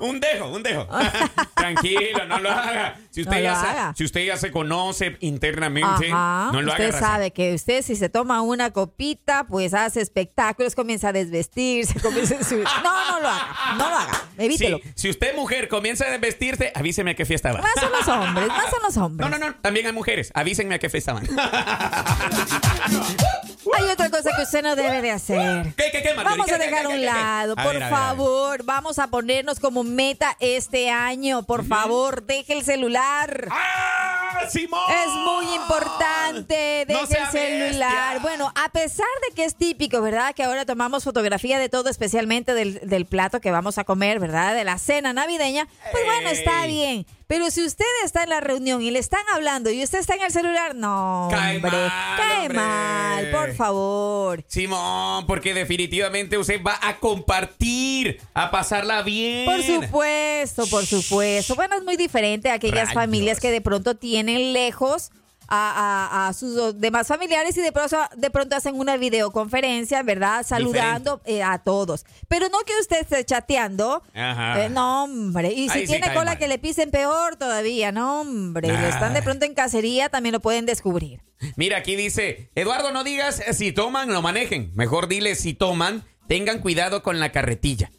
Un 0.00 0.20
dejo, 0.20 0.48
un 0.48 0.62
dejo. 0.62 0.86
Tranquilo, 1.54 2.24
no 2.26 2.38
lo 2.38 2.50
haga. 2.50 2.96
Si 3.10 3.22
usted, 3.22 3.36
No 3.36 3.42
ya 3.42 3.52
lo 3.52 3.60
sa- 3.60 3.70
haga. 3.70 3.94
si 3.96 4.04
usted 4.04 4.24
ya 4.24 4.36
se 4.36 4.50
conoce 4.50 5.16
internamente, 5.20 6.06
Ajá. 6.10 6.50
no 6.52 6.62
lo 6.62 6.72
usted 6.72 6.88
haga. 6.88 6.92
raza. 7.00 7.06
sabe 7.12 7.30
que 7.32 7.54
usted 7.54 7.82
si 7.82 7.96
se 7.96 8.08
toma 8.08 8.40
una 8.42 8.70
copita, 8.72 9.44
pues 9.44 9.74
hace 9.74 10.00
espectáculos, 10.00 10.74
comienza 10.74 11.08
a 11.08 11.12
desvestirse, 11.12 12.00
comienza 12.00 12.36
a 12.38 12.44
subir. 12.44 12.64
No, 12.82 13.10
no 13.12 13.20
lo 13.20 13.28
haga, 13.28 13.46
no 13.76 13.90
lo 13.90 13.96
haga, 13.96 14.22
evítelo. 14.38 14.78
Sí, 14.78 14.90
si 14.94 15.10
usted, 15.10 15.34
mujer, 15.36 15.68
comienza 15.68 16.06
a 16.06 16.10
desvestirse, 16.10 16.72
avíseme 16.74 17.12
a 17.12 17.14
qué 17.14 17.24
fiesta 17.24 17.52
va. 17.52 17.60
Más 17.60 17.72
son 17.78 17.92
los 17.92 18.08
hombres, 18.08 18.48
más 18.48 18.70
son 18.70 18.80
los 18.84 18.96
hombres. 18.96 19.30
No, 19.30 19.38
no, 19.38 19.46
no. 19.48 19.54
También 19.56 19.86
hay 19.86 19.92
mujeres. 19.92 20.30
Avísenme 20.34 20.74
a 20.76 20.78
qué 20.78 20.88
fiesta 20.88 21.12
van. 21.12 21.26
Hay 23.76 23.84
otra 23.90 24.10
cosa 24.10 24.30
que 24.36 24.42
usted 24.42 24.62
no 24.62 24.76
debe 24.76 25.02
de 25.02 25.10
hacer. 25.10 25.74
¿Qué, 25.76 25.90
qué, 25.90 26.02
qué, 26.02 26.14
Marjorie? 26.14 26.24
Vamos 26.24 26.46
¿Qué, 26.46 26.54
a 26.54 26.58
dejar 26.58 26.86
a 26.86 26.88
un 26.88 27.04
lado, 27.04 27.56
por 27.56 27.64
ver, 27.64 27.70
a 27.70 27.72
ver, 27.74 27.82
a 27.82 27.88
ver. 27.88 27.98
favor. 27.98 28.62
Vamos 28.64 28.98
a 28.98 29.06
ponernos 29.08 29.60
como 29.60 29.84
meta 29.84 30.36
este 30.40 30.90
año. 30.90 31.42
Por 31.44 31.64
favor, 31.66 32.22
deje 32.24 32.52
el 32.54 32.64
celular. 32.64 33.48
¡Ah, 33.50 34.40
Simón! 34.50 34.80
Es 35.04 35.12
muy 35.12 35.54
importante, 35.54 36.84
deje 36.86 37.18
el 37.18 37.26
celular. 37.30 38.12
bestia. 38.12 38.18
Bueno, 38.22 38.52
a 38.54 38.68
pesar 38.70 39.06
de 39.28 39.34
que 39.34 39.44
es 39.44 39.54
típico, 39.56 40.00
¿verdad? 40.00 40.34
Que 40.34 40.44
ahora 40.44 40.64
tomamos 40.64 41.04
fotografía 41.04 41.58
de 41.58 41.68
todo, 41.68 41.88
especialmente 41.88 42.54
del, 42.54 42.80
del 42.82 43.06
plato 43.06 43.40
que 43.40 43.50
vamos 43.50 43.78
a 43.78 43.84
comer, 43.84 44.20
¿verdad? 44.20 44.54
De 44.54 44.64
la 44.64 44.78
cena 44.78 45.12
navideña. 45.12 45.66
Pues 45.90 46.04
bueno, 46.04 46.28
está 46.30 46.66
bien. 46.66 47.06
Pero 47.26 47.50
si 47.50 47.64
usted 47.64 47.84
está 48.04 48.22
en 48.24 48.30
la 48.30 48.40
reunión 48.40 48.82
y 48.82 48.90
le 48.90 48.98
están 48.98 49.22
hablando 49.34 49.70
y 49.70 49.82
usted 49.82 49.98
está 49.98 50.14
en 50.14 50.22
el 50.22 50.30
celular, 50.30 50.74
no, 50.74 51.28
Cae 51.30 51.56
hombre, 51.56 51.70
mal, 51.70 52.16
cae 52.18 52.40
hombre. 52.42 52.56
mal, 52.58 53.30
por 53.30 53.54
favor. 53.54 54.44
Simón, 54.46 55.26
porque 55.26 55.54
definitivamente 55.54 56.36
usted 56.36 56.60
va 56.62 56.78
a 56.82 56.98
compartir, 56.98 58.20
a 58.34 58.50
pasarla 58.50 59.02
bien. 59.02 59.46
Por 59.46 59.62
supuesto, 59.62 60.66
por 60.66 60.84
supuesto. 60.86 61.54
Bueno, 61.54 61.76
es 61.76 61.82
muy 61.84 61.96
diferente 61.96 62.50
a 62.50 62.54
aquellas 62.54 62.88
Rayos. 62.88 62.94
familias 62.94 63.40
que 63.40 63.50
de 63.50 63.60
pronto 63.60 63.94
tienen 63.96 64.52
lejos 64.52 65.10
a, 65.48 66.08
a- 66.26 66.28
a 66.28 66.32
sus 66.32 66.78
demás 66.80 67.06
familiares 67.06 67.56
y 67.56 67.60
de 67.60 67.72
pronto, 67.72 67.96
de 68.16 68.30
pronto 68.30 68.56
hacen 68.56 68.78
una 68.78 68.96
videoconferencia, 68.96 70.02
¿verdad? 70.02 70.44
Saludando 70.46 71.20
eh, 71.24 71.42
a 71.42 71.58
todos. 71.58 72.04
Pero 72.28 72.48
no 72.48 72.58
que 72.66 72.72
usted 72.80 73.00
esté 73.02 73.24
chateando. 73.24 74.02
Ajá. 74.14 74.64
Eh, 74.64 74.68
no, 74.68 75.04
hombre. 75.04 75.52
Y 75.52 75.68
si 75.68 75.80
Ahí 75.80 75.86
tiene 75.86 76.08
cola 76.08 76.24
mal. 76.32 76.38
que 76.38 76.48
le 76.48 76.58
pisen 76.58 76.90
peor 76.90 77.36
todavía, 77.36 77.92
no, 77.92 78.20
hombre. 78.22 78.68
Nah. 78.68 78.88
Están 78.88 79.14
de 79.14 79.22
pronto 79.22 79.44
en 79.44 79.54
cacería, 79.54 80.08
también 80.08 80.32
lo 80.32 80.40
pueden 80.40 80.66
descubrir. 80.66 81.20
Mira, 81.56 81.78
aquí 81.78 81.94
dice, 81.96 82.50
Eduardo, 82.54 82.90
no 82.92 83.04
digas 83.04 83.40
eh, 83.40 83.52
si 83.54 83.72
toman, 83.72 84.08
no 84.08 84.22
manejen. 84.22 84.70
Mejor 84.74 85.08
dile 85.08 85.34
si 85.34 85.52
toman, 85.54 86.04
tengan 86.26 86.60
cuidado 86.60 87.02
con 87.02 87.20
la 87.20 87.32
carretilla. 87.32 87.90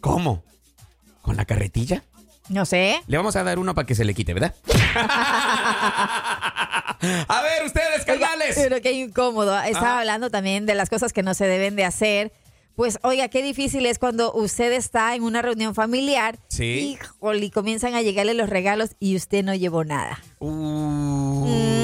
¿Cómo? 0.00 0.44
¿Con 1.22 1.36
la 1.36 1.44
carretilla? 1.44 2.04
No 2.48 2.66
sé. 2.66 3.00
Le 3.06 3.16
vamos 3.16 3.36
a 3.36 3.44
dar 3.44 3.58
uno 3.58 3.74
para 3.74 3.86
que 3.86 3.94
se 3.94 4.04
le 4.04 4.14
quite, 4.14 4.34
¿verdad? 4.34 4.54
a 7.28 7.42
ver, 7.42 7.64
ustedes, 7.66 8.02
Oiga, 8.08 8.28
carnales. 8.28 8.54
pero 8.56 8.80
qué 8.80 8.92
incómodo. 8.92 9.58
Estaba 9.62 9.86
Ajá. 9.92 9.98
hablando 10.00 10.30
también 10.30 10.66
de 10.66 10.74
las 10.74 10.90
cosas 10.90 11.12
que 11.12 11.22
no 11.22 11.34
se 11.34 11.46
deben 11.46 11.76
de 11.76 11.84
hacer. 11.84 12.32
Pues, 12.74 12.98
oiga, 13.02 13.28
qué 13.28 13.42
difícil 13.42 13.84
es 13.86 13.98
cuando 13.98 14.32
usted 14.32 14.72
está 14.72 15.14
en 15.14 15.22
una 15.24 15.42
reunión 15.42 15.74
familiar 15.74 16.38
Sí. 16.48 16.98
Híjole, 17.02 17.44
y 17.46 17.50
comienzan 17.50 17.94
a 17.94 18.00
llegarle 18.02 18.32
los 18.34 18.48
regalos 18.48 18.92
y 18.98 19.14
usted 19.14 19.44
no 19.44 19.54
llevó 19.54 19.84
nada. 19.84 20.18
Uy. 20.38 21.81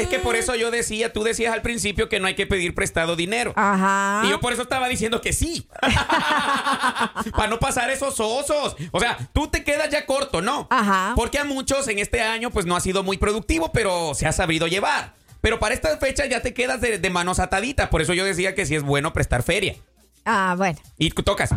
Es 0.00 0.08
que 0.08 0.18
por 0.18 0.36
eso 0.36 0.54
yo 0.54 0.70
decía, 0.70 1.12
tú 1.12 1.22
decías 1.22 1.52
al 1.52 1.62
principio 1.62 2.08
que 2.08 2.20
no 2.20 2.26
hay 2.26 2.34
que 2.34 2.46
pedir 2.46 2.74
prestado 2.74 3.16
dinero. 3.16 3.52
Ajá. 3.56 4.22
Y 4.24 4.30
yo 4.30 4.40
por 4.40 4.52
eso 4.52 4.62
estaba 4.62 4.88
diciendo 4.88 5.20
que 5.20 5.32
sí. 5.32 5.68
Para 7.32 7.48
no 7.48 7.58
pasar 7.58 7.90
esos 7.90 8.18
osos. 8.18 8.76
O 8.92 9.00
sea, 9.00 9.18
tú 9.32 9.48
te 9.48 9.64
quedas 9.64 9.90
ya 9.90 10.06
corto, 10.06 10.40
¿no? 10.42 10.66
Ajá. 10.70 11.12
Porque 11.16 11.38
a 11.38 11.44
muchos 11.44 11.88
en 11.88 11.98
este 11.98 12.20
año 12.22 12.50
pues 12.50 12.66
no 12.66 12.76
ha 12.76 12.80
sido 12.80 13.02
muy 13.02 13.18
productivo, 13.18 13.72
pero 13.72 14.14
se 14.14 14.26
ha 14.26 14.32
sabido 14.32 14.66
llevar. 14.66 15.14
Pero 15.40 15.58
para 15.58 15.74
estas 15.74 15.98
fechas 15.98 16.28
ya 16.28 16.40
te 16.42 16.54
quedas 16.54 16.80
de, 16.80 16.98
de 16.98 17.10
manos 17.10 17.38
ataditas. 17.38 17.88
Por 17.88 18.02
eso 18.02 18.14
yo 18.14 18.24
decía 18.24 18.54
que 18.54 18.66
sí 18.66 18.74
es 18.74 18.82
bueno 18.82 19.12
prestar 19.12 19.42
feria. 19.42 19.76
Ah, 20.24 20.54
bueno. 20.56 20.78
Y 20.98 21.10
tocas 21.10 21.50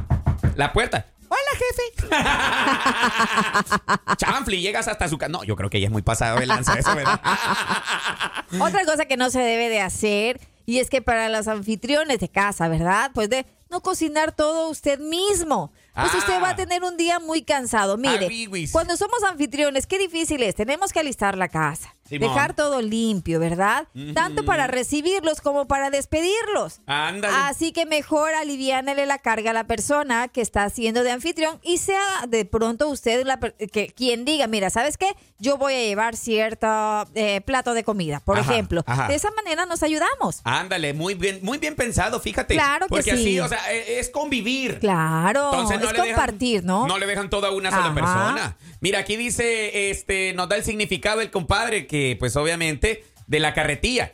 la 0.56 0.74
puerta. 0.74 1.06
Jefe. 1.54 2.10
Chanfli, 4.18 4.62
llegas 4.62 4.88
hasta 4.88 5.08
su 5.08 5.18
casa. 5.18 5.32
No, 5.32 5.44
yo 5.44 5.56
creo 5.56 5.70
que 5.70 5.80
ya 5.80 5.88
es 5.88 5.92
muy 5.92 6.02
pasado 6.02 6.40
de 6.40 6.46
lanza 6.46 6.74
eso, 6.78 6.96
¿verdad? 6.96 7.20
Otra 8.60 8.86
cosa 8.86 9.06
que 9.06 9.18
no 9.18 9.30
se 9.30 9.40
debe 9.40 9.70
de 9.70 9.82
hacer, 9.82 10.40
y 10.66 10.80
es 10.80 10.90
que 10.90 11.02
para 11.02 11.30
los 11.30 11.48
anfitriones 11.48 12.20
de 12.20 12.30
casa, 12.30 12.68
¿verdad? 12.68 13.12
Pues 13.14 13.30
de 13.30 13.46
no 13.70 13.82
cocinar 13.82 14.32
todo 14.34 14.70
usted 14.70 15.00
mismo. 15.00 15.72
Pues 15.96 16.12
Ah. 16.14 16.18
usted 16.18 16.42
va 16.42 16.50
a 16.50 16.56
tener 16.56 16.84
un 16.84 16.98
día 16.98 17.20
muy 17.20 17.44
cansado. 17.44 17.98
Mire, 17.98 18.30
cuando 18.72 18.96
somos 18.98 19.24
anfitriones, 19.24 19.88
qué 19.88 19.98
difícil 19.98 20.44
es. 20.44 20.56
Tenemos 20.56 20.92
que 20.94 21.00
alistar 21.00 21.38
la 21.38 21.48
casa, 21.48 21.96
Simón. 22.08 22.30
dejar 22.30 22.54
todo 22.56 22.82
limpio, 22.82 23.40
¿verdad? 23.40 23.88
Tanto 24.14 24.44
para 24.46 24.68
recibirlos 24.68 25.42
como 25.42 25.68
para 25.68 25.90
despedirlos. 25.90 26.82
Ándale. 26.86 27.34
Así 27.44 27.72
que 27.72 27.86
mejor 27.86 28.34
aliviánele 28.34 29.06
la 29.06 29.18
carga 29.18 29.52
a 29.52 29.54
la 29.54 29.64
persona 29.66 30.28
que 30.28 30.42
está 30.42 30.64
haciendo 30.66 31.04
de 31.04 31.12
anfitrión 31.12 31.60
y 31.64 31.78
sea 31.78 32.02
de 32.28 32.46
pronto 32.46 32.90
usted 32.90 33.26
la 33.26 33.40
que, 33.40 33.88
quien 33.96 34.26
diga, 34.26 34.48
mira, 34.48 34.70
¿sabes 34.70 34.98
qué? 34.98 35.16
Yo 35.40 35.58
voy 35.58 35.74
a 35.74 35.78
llevar 35.80 36.16
cierto 36.16 36.68
eh, 37.16 37.42
plato 37.42 37.74
de 37.74 37.84
comida, 37.84 38.20
por 38.20 38.38
Ajá, 38.38 38.52
ejemplo. 38.52 38.84
ajá. 38.86 39.08
De 39.08 39.16
esa 39.16 39.32
manera 39.32 39.66
nos 39.66 39.82
ayudamos. 39.84 40.42
Ándale, 40.44 40.94
muy 40.94 41.16
bien, 41.16 41.40
muy 41.42 41.58
bien 41.58 41.76
pensado, 41.76 42.20
fíjate. 42.20 42.54
Claro 42.54 42.86
que 42.88 42.90
Porque 42.90 43.12
sí. 43.12 43.22
así, 43.22 43.40
o 43.40 43.48
sea, 43.48 43.74
e- 43.74 44.00
es 44.00 44.10
convivir. 44.10 44.80
Claro, 44.80 45.52
Entonces 45.52 45.80
no 45.80 45.88
es 45.88 45.94
le 45.94 46.00
dejan- 46.00 46.08
compartir, 46.16 46.64
¿no? 46.64 46.88
No 46.88 46.98
le 46.98 47.06
dejan 47.06 47.30
toda 47.30 47.52
una 47.52 47.72
sola 47.72 47.94
persona. 47.94 48.58
Mira, 48.82 49.00
aquí 49.00 49.16
dice, 49.16 49.90
este, 49.90 50.34
nos 50.34 50.50
da 50.50 50.58
el 50.58 50.64
significado 50.64 51.22
el 51.22 51.32
compadre, 51.32 51.88
que 51.94 52.16
pues 52.18 52.36
obviamente, 52.38 53.06
de 53.28 53.40
la 53.40 53.54
carretilla. 53.54 54.14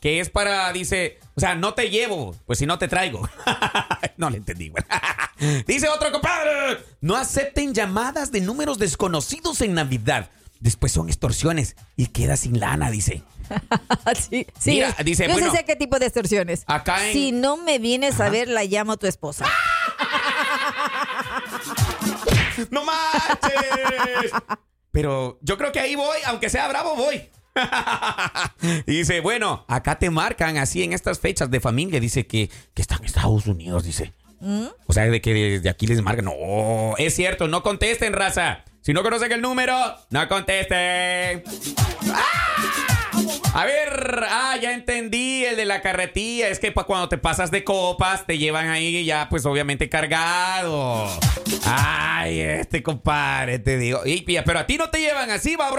Que 0.00 0.20
es 0.20 0.30
para, 0.30 0.72
dice, 0.72 1.18
o 1.34 1.40
sea, 1.40 1.54
no 1.54 1.74
te 1.74 1.90
llevo, 1.90 2.34
pues 2.46 2.58
si 2.58 2.64
no 2.64 2.78
te 2.78 2.88
traigo. 2.88 3.28
no 4.16 4.30
le 4.30 4.38
entendí, 4.38 4.70
güey. 4.70 4.82
dice 5.66 5.90
otro 5.90 6.10
compadre, 6.12 6.78
no 7.02 7.16
acepten 7.16 7.74
llamadas 7.74 8.32
de 8.32 8.40
números 8.40 8.78
desconocidos 8.78 9.60
en 9.60 9.74
Navidad. 9.74 10.30
Después 10.60 10.92
son 10.92 11.08
extorsiones 11.10 11.76
y 11.94 12.06
queda 12.06 12.38
sin 12.38 12.58
lana, 12.58 12.90
dice. 12.90 13.22
sí, 14.30 14.46
sí. 14.58 14.70
Mira, 14.70 14.96
dice, 15.04 15.24
Yo 15.28 15.34
sí 15.34 15.40
bueno, 15.40 15.54
sé 15.54 15.66
qué 15.66 15.76
tipo 15.76 15.98
de 15.98 16.06
extorsiones. 16.06 16.64
acá 16.68 17.06
en- 17.06 17.12
Si 17.12 17.32
no 17.32 17.58
me 17.58 17.78
vienes 17.78 18.18
a 18.18 18.30
ver, 18.30 18.48
la 18.48 18.64
llamo 18.64 18.92
a 18.92 18.96
tu 18.96 19.06
esposa. 19.06 19.44
¡No 22.70 22.82
manches! 22.82 24.32
Pero 24.92 25.38
yo 25.42 25.56
creo 25.56 25.72
que 25.72 25.80
ahí 25.80 25.94
voy, 25.94 26.18
aunque 26.26 26.50
sea 26.50 26.68
bravo, 26.68 26.96
voy. 26.96 27.28
Y 28.86 28.92
dice, 28.98 29.20
bueno, 29.20 29.64
acá 29.68 29.98
te 29.98 30.10
marcan 30.10 30.56
así 30.56 30.82
en 30.82 30.92
estas 30.92 31.18
fechas 31.18 31.50
de 31.50 31.60
familia. 31.60 32.00
Dice 32.00 32.26
que, 32.26 32.50
que 32.74 32.82
están 32.82 32.98
en 33.00 33.06
Estados 33.06 33.46
Unidos, 33.46 33.84
dice. 33.84 34.12
O 34.86 34.92
sea, 34.92 35.04
de 35.04 35.20
que 35.20 35.34
desde 35.34 35.68
aquí 35.68 35.86
les 35.86 36.00
marcan. 36.02 36.24
No, 36.24 36.96
es 36.96 37.14
cierto, 37.14 37.46
no 37.46 37.62
contesten, 37.62 38.12
raza. 38.12 38.64
Si 38.82 38.92
no 38.92 39.02
conocen 39.02 39.32
el 39.32 39.40
número, 39.40 39.76
no 40.10 40.28
contesten. 40.28 41.44
¡Ah! 42.12 42.40
A 43.52 43.64
ver, 43.64 44.24
ah, 44.28 44.56
ya 44.60 44.72
entendí 44.72 45.44
el 45.44 45.56
de 45.56 45.64
la 45.64 45.82
carretilla. 45.82 46.48
Es 46.48 46.60
que 46.60 46.72
cuando 46.72 47.08
te 47.08 47.18
pasas 47.18 47.50
de 47.50 47.64
copas, 47.64 48.24
te 48.26 48.38
llevan 48.38 48.68
ahí 48.68 49.04
ya, 49.04 49.28
pues 49.28 49.44
obviamente 49.44 49.88
cargado. 49.88 51.08
Ay, 51.64 52.40
este 52.40 52.82
compadre, 52.82 53.58
te 53.58 53.76
digo. 53.76 54.02
Y, 54.06 54.22
pero 54.22 54.60
a 54.60 54.66
ti 54.66 54.76
no 54.76 54.88
te 54.90 55.00
llevan 55.00 55.30
así, 55.30 55.56
va. 55.56 55.70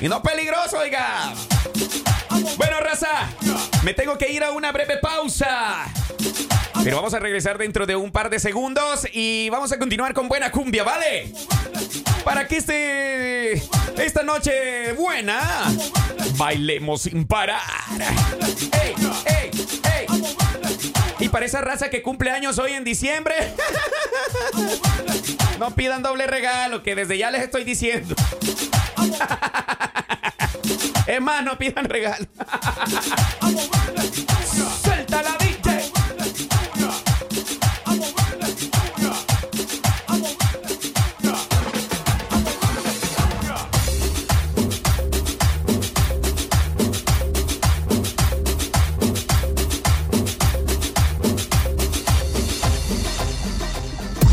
Y 0.00 0.08
no 0.08 0.22
peligroso, 0.22 0.78
oiga. 0.78 1.34
Bueno, 2.56 2.80
raza, 2.80 3.28
me 3.82 3.94
tengo 3.94 4.18
que 4.18 4.30
ir 4.30 4.44
a 4.44 4.52
una 4.52 4.72
breve 4.72 4.98
pausa. 4.98 5.86
Pero 6.82 6.96
vamos 6.96 7.14
a 7.14 7.18
regresar 7.18 7.58
dentro 7.58 7.86
de 7.86 7.94
un 7.94 8.10
par 8.10 8.30
de 8.30 8.40
segundos 8.40 9.06
y 9.12 9.48
vamos 9.50 9.70
a 9.72 9.78
continuar 9.78 10.14
con 10.14 10.28
buena 10.28 10.50
cumbia, 10.50 10.82
¿vale? 10.82 11.32
Para 12.24 12.48
que 12.48 12.56
este 12.56 13.52
esta 14.02 14.22
noche 14.22 14.92
buena 14.92 15.40
bailemos 16.36 17.02
sin 17.02 17.26
parar. 17.26 17.60
¡Ey, 18.82 18.94
ey, 19.26 19.50
ey! 19.84 20.06
Y 21.18 21.28
para 21.28 21.46
esa 21.46 21.60
raza 21.60 21.88
que 21.88 22.02
cumple 22.02 22.30
años 22.30 22.58
hoy 22.58 22.72
en 22.72 22.82
diciembre, 22.82 23.34
no 25.60 25.72
pidan 25.74 26.02
doble 26.02 26.26
regalo, 26.26 26.82
que 26.82 26.96
desde 26.96 27.18
ya 27.18 27.30
les 27.30 27.42
estoy 27.42 27.64
diciendo. 27.64 28.16
Es 31.06 31.20
más, 31.20 31.44
no 31.44 31.58
pidan 31.58 31.84
regalo. 31.86 32.26
¡Suelta 34.82 35.22
la 35.22 35.36
DJ! 35.38 35.92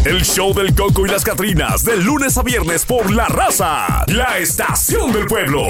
El 0.06 0.24
show 0.24 0.54
del 0.56 0.74
Coco 0.74 1.06
y 1.06 1.10
las 1.10 1.24
Catrinas, 1.24 1.84
de 1.84 1.98
lunes 1.98 2.36
a 2.38 2.42
viernes 2.42 2.84
por 2.84 3.12
La 3.12 3.28
Raza, 3.28 4.04
la 4.08 4.40
estación 4.40 5.12
del 5.12 5.28
pueblo. 5.28 5.68